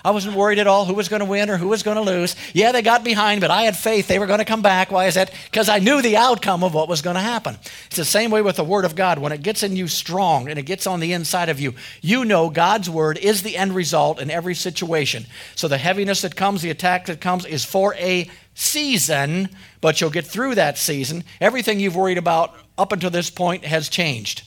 [0.07, 2.01] I wasn't worried at all who was going to win or who was going to
[2.01, 2.37] lose.
[2.53, 4.93] Yeah, they got behind, but I had faith they were going to come back.
[4.93, 5.33] Why is that?
[5.47, 7.59] Because I knew the outcome of what was going to happen.
[7.87, 9.19] It's the same way with the Word of God.
[9.19, 12.25] When it gets in you strong and it gets on the inside of you, you
[12.25, 15.27] know God's Word is the end result in every situation.
[15.57, 19.49] So the heaviness that comes, the attack that comes, is for a season,
[19.81, 21.25] but you'll get through that season.
[21.41, 24.45] Everything you've worried about up until this point has changed.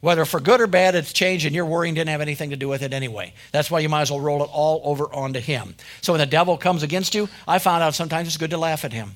[0.00, 2.68] Whether for good or bad, it's changed, and your worrying didn't have anything to do
[2.68, 3.34] with it anyway.
[3.52, 5.74] That's why you might as well roll it all over onto Him.
[6.00, 8.84] So when the devil comes against you, I found out sometimes it's good to laugh
[8.84, 9.14] at him.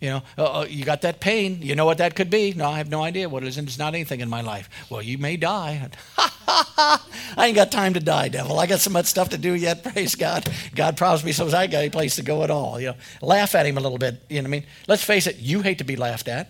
[0.00, 1.58] You know, uh, you got that pain.
[1.60, 2.52] You know what that could be?
[2.52, 4.68] No, I have no idea what it is, and it's not anything in my life.
[4.90, 5.88] Well, you may die.
[6.16, 7.00] I
[7.38, 8.60] ain't got time to die, devil.
[8.60, 9.82] I got so much stuff to do yet.
[9.92, 10.48] Praise God.
[10.74, 12.78] God promised me, so I got a place to go at all.
[12.78, 14.22] You know, laugh at him a little bit.
[14.28, 14.64] You know what I mean?
[14.86, 15.38] Let's face it.
[15.38, 16.48] You hate to be laughed at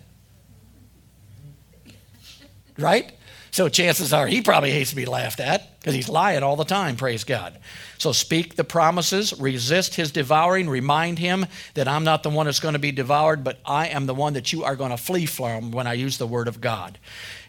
[2.81, 3.11] right?
[3.51, 6.65] So chances are he probably hates to be laughed at because he's lying all the
[6.65, 7.57] time, praise God.
[7.97, 12.59] So speak the promises, resist his devouring, remind him that I'm not the one that's
[12.59, 15.25] going to be devoured, but I am the one that you are going to flee
[15.25, 16.99] from when I use the word of God.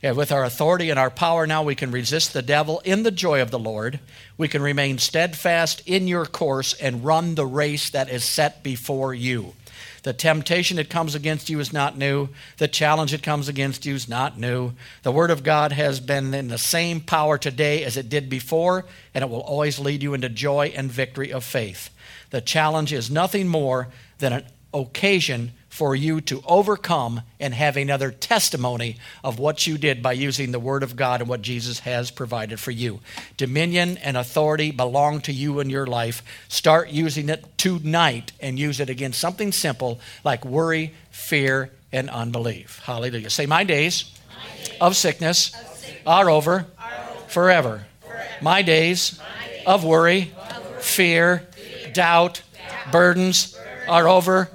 [0.03, 3.11] And with our authority and our power now, we can resist the devil in the
[3.11, 4.01] joy of the Lord.
[4.39, 9.13] We can remain steadfast in your course and run the race that is set before
[9.13, 9.55] you.
[10.03, 12.29] The temptation that comes against you is not new.
[12.57, 14.73] The challenge that comes against you is not new.
[15.03, 18.87] The Word of God has been in the same power today as it did before,
[19.15, 21.91] and it will always lead you into joy and victory of faith.
[22.31, 23.89] The challenge is nothing more
[24.19, 30.03] than an occasion for you to overcome and have another testimony of what you did
[30.03, 33.01] by using the Word of God and what Jesus has provided for you.
[33.39, 36.23] Dominion and authority belong to you in your life.
[36.49, 42.83] Start using it tonight and use it against something simple like worry, fear, and unbelief.
[42.85, 43.31] Hallelujah.
[43.31, 47.87] Say, My days, My days of, sickness of sickness are over, are over forever.
[48.03, 48.29] forever.
[48.43, 53.59] My days, My days of worry, of worry fear, fear doubt, doubt, burdens,
[53.89, 54.51] are over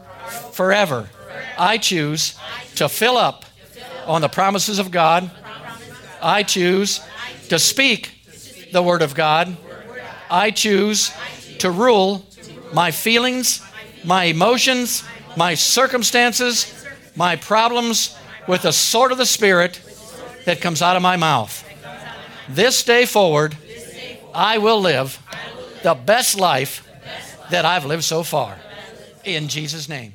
[0.52, 1.10] forever.
[1.58, 2.38] I choose
[2.76, 3.46] to fill up
[4.06, 5.30] on the promises of God.
[6.22, 7.02] I choose
[7.50, 8.12] to speak
[8.72, 9.56] the Word of God.
[10.30, 11.12] I choose
[11.60, 12.26] to rule
[12.74, 13.62] my feelings,
[14.04, 15.04] my emotions,
[15.38, 16.86] my circumstances,
[17.16, 19.80] my problems with the sword of the Spirit
[20.46, 21.64] that comes out of my mouth.
[22.50, 23.58] This day forward,
[24.34, 25.20] I will live
[25.84, 26.88] the best life
[27.52, 28.58] that I've lived so far.
[29.24, 30.15] In Jesus' name.